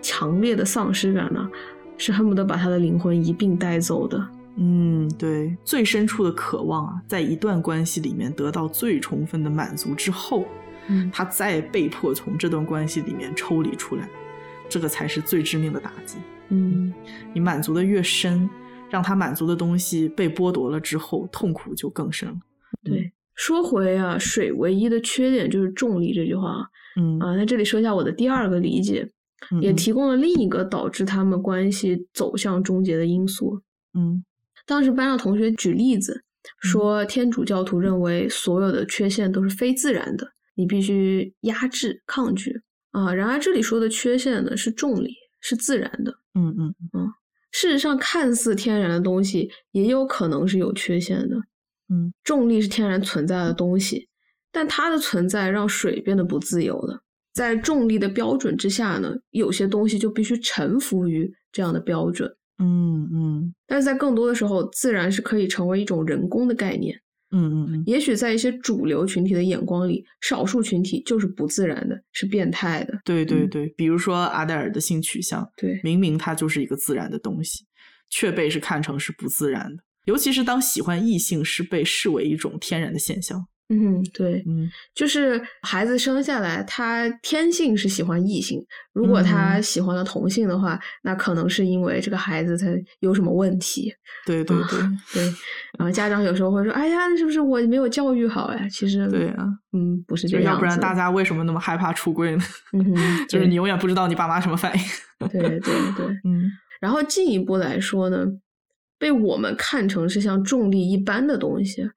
[0.02, 1.50] 强烈的丧失感呢，
[2.00, 4.28] 是恨不得把他的灵魂一并带走的。
[4.56, 10.45] 嗯，对，最深处的渴望啊，在一段关系里面得到最充分的满足之后，
[10.88, 14.10] 嗯他再被迫从这段关系里面抽离出来，
[14.68, 16.18] 这个才是最致命的打击。
[16.50, 16.91] 嗯
[17.32, 18.50] 你满足的越深，
[18.89, 22.36] 让他满足的东西被剥夺了之后，痛苦就更深了。
[22.84, 23.12] 对。
[23.36, 26.68] 说回啊，水唯一的缺点就是重力这句话啊。
[26.97, 29.12] 嗯啊，那这里说一下我的第二个理解，嗯
[29.62, 33.62] 也提供了另一个导致他们关系走向终结的因素。
[33.94, 34.24] 嗯
[34.66, 36.24] 当时班上同学举例子
[36.62, 42.62] 说，天主教徒认为所有的缺陷都是非自然的，你必须压制、抗拒
[42.92, 43.12] 啊。
[43.14, 46.14] 然而这里说的缺陷呢，是重力，是自然的。
[46.36, 47.14] 嗯嗯
[47.52, 51.36] 事实上，看似天然的东西也有可能是有缺陷的。
[51.92, 54.08] 嗯，重力是天然存在的东西，
[54.52, 57.02] 但它的存在让水变得不自由了。
[57.40, 62.30] 在重力的标准之下呢，有些东西就必须臣服于这样的标准。
[62.62, 66.94] 嗯嗯但是在更多的时候，自然是可以成为一种人工的概念。
[67.32, 73.00] 嗯嗯嗯，也许在一些主流群体的眼光里，少数群体就是不自然的，是变态的。
[73.06, 77.64] 对对嗯对，比如说阿黛尔的性取向，对，明明它就是一个自然的东西，
[78.10, 79.82] 却被是看成是不自然的。
[80.04, 83.48] 尤其是当喜欢异性是被视为一种天然的现象。
[83.70, 88.60] 嗯，对，嗯就是孩子生下来，他天性是喜欢异性。
[88.94, 92.66] 如果他嗯喜欢了同性的话，那可能是因为这个孩子他
[93.00, 93.94] 有什么问题。
[94.26, 94.80] 对对对、
[95.14, 95.24] 对，
[95.78, 100.54] 然后家长有时候会说：“哎呀，是不是我没有教育好呀？”其实，对啊，嗯，不是就这样。
[100.54, 102.44] 要不然大家为什么那么害怕出柜呢？
[102.74, 102.94] 嗯，
[103.30, 104.84] 就是你永远不知道你爸妈什么反应。
[105.30, 106.06] 对对对。
[106.26, 106.52] 嗯
[106.82, 108.26] 然后进一步来说呢，
[109.00, 111.89] 被我们看成是像重力一般的东西啊，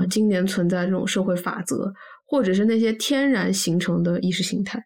[0.00, 1.92] 嗯今年存在这种社会法则，
[2.24, 4.82] 或者是那些天然形成的意识形态，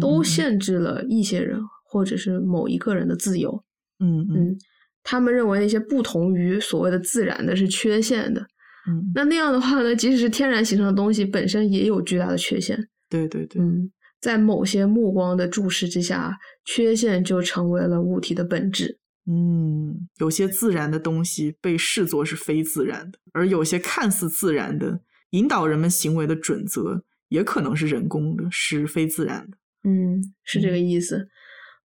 [0.00, 1.58] 都嗯限制了一些人
[1.88, 3.64] 或者是某一个人的自由。
[3.98, 4.58] 嗯嗯嗯，
[5.02, 8.42] 他们认为那些不同于所谓的自然的是缺陷的。
[8.88, 12.78] 嗯，那那样的话呢，即使是天然形成的东西本身也有巨大的缺陷。
[13.08, 13.90] 对对对，嗯，
[14.20, 16.36] 在某些目光的注视之下，
[16.66, 18.98] 缺陷就成为了物体的本质。
[19.28, 25.00] 嗯，有些自然的东西被视作是非自然的，而有些看似自然的
[25.30, 29.56] 引导人们行为的准则，也可能是人工的，是非自然的。
[29.82, 31.28] 嗯，是这个意思。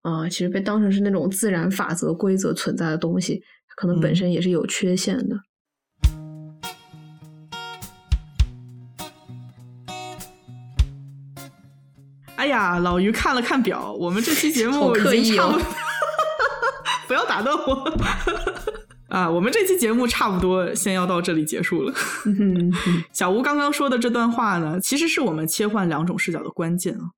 [0.03, 3.43] 啊、其实被当成是那种自然法则、规则存在的东西，
[3.75, 5.35] 可能本嗯身也是有缺陷的。
[12.35, 15.65] 哎呀，老于看了看表，我们这期节 目已经差不多，
[17.12, 17.93] 不要打断我。
[19.12, 21.93] 啊，我们这期节目差不多先要到这里结束了。
[23.12, 27.12] 小吴刚刚说的这段话呢，其实是我们切换两种视角的关键啊。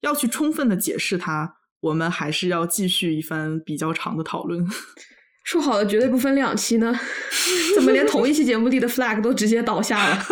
[0.00, 4.66] 要去充分的解释它，我们还是要继续一番比较长的讨论。
[5.42, 6.98] 说好的绝对不分两期呢？
[7.76, 10.24] 怎么连同一期节目里的 flag 都直接倒下了？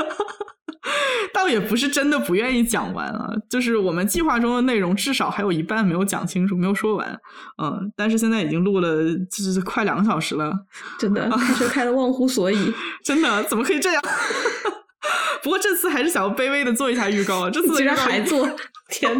[1.32, 7.18] 倒也不是真的不愿意讲完啊，就是我们计划中的内容至少还有一半没有讲清楚，没有说完。
[7.62, 8.88] 嗯，但是现在已经录了，
[9.30, 10.52] 就是快两个小时了，
[10.98, 12.72] 真的开车开的忘乎所以，
[13.04, 14.02] 真的怎么可以这样？
[15.42, 18.48] 不过这次还是想要卑微的做一下预告啊，这次的居然还做，
[18.88, 19.12] 天！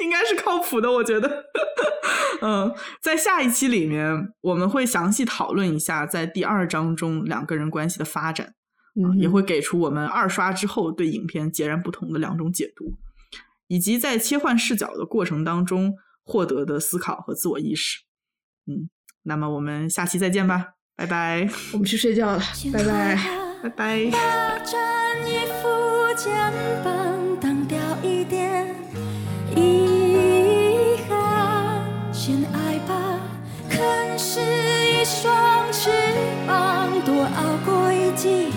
[0.00, 1.44] 应该是靠谱的，我觉得。
[2.42, 8.54] 嗯，在下一期里面，我们会详细讨论一下在第二章中两个人关系的发展，
[8.94, 12.94] 嗯也会给出我们二刷之后对影片截然不同的两种解读，
[13.66, 18.04] 以及在切换视角的过程当中获得的思考和自我意识。
[18.66, 18.88] 嗯，
[19.22, 22.42] 那么我们下期再见吧，拜拜，我们去睡觉了，
[22.72, 23.18] 拜拜。
[23.62, 24.10] 拜拜。
[26.16, 26.32] 肩
[26.84, 28.72] 膀挡掉一点
[29.56, 33.20] 遗憾，先爱吧，
[33.68, 35.90] 啃是一双翅
[36.46, 38.52] 膀，多熬过一季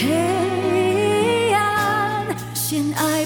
[0.00, 2.24] 黑暗
[2.54, 3.17] 先爱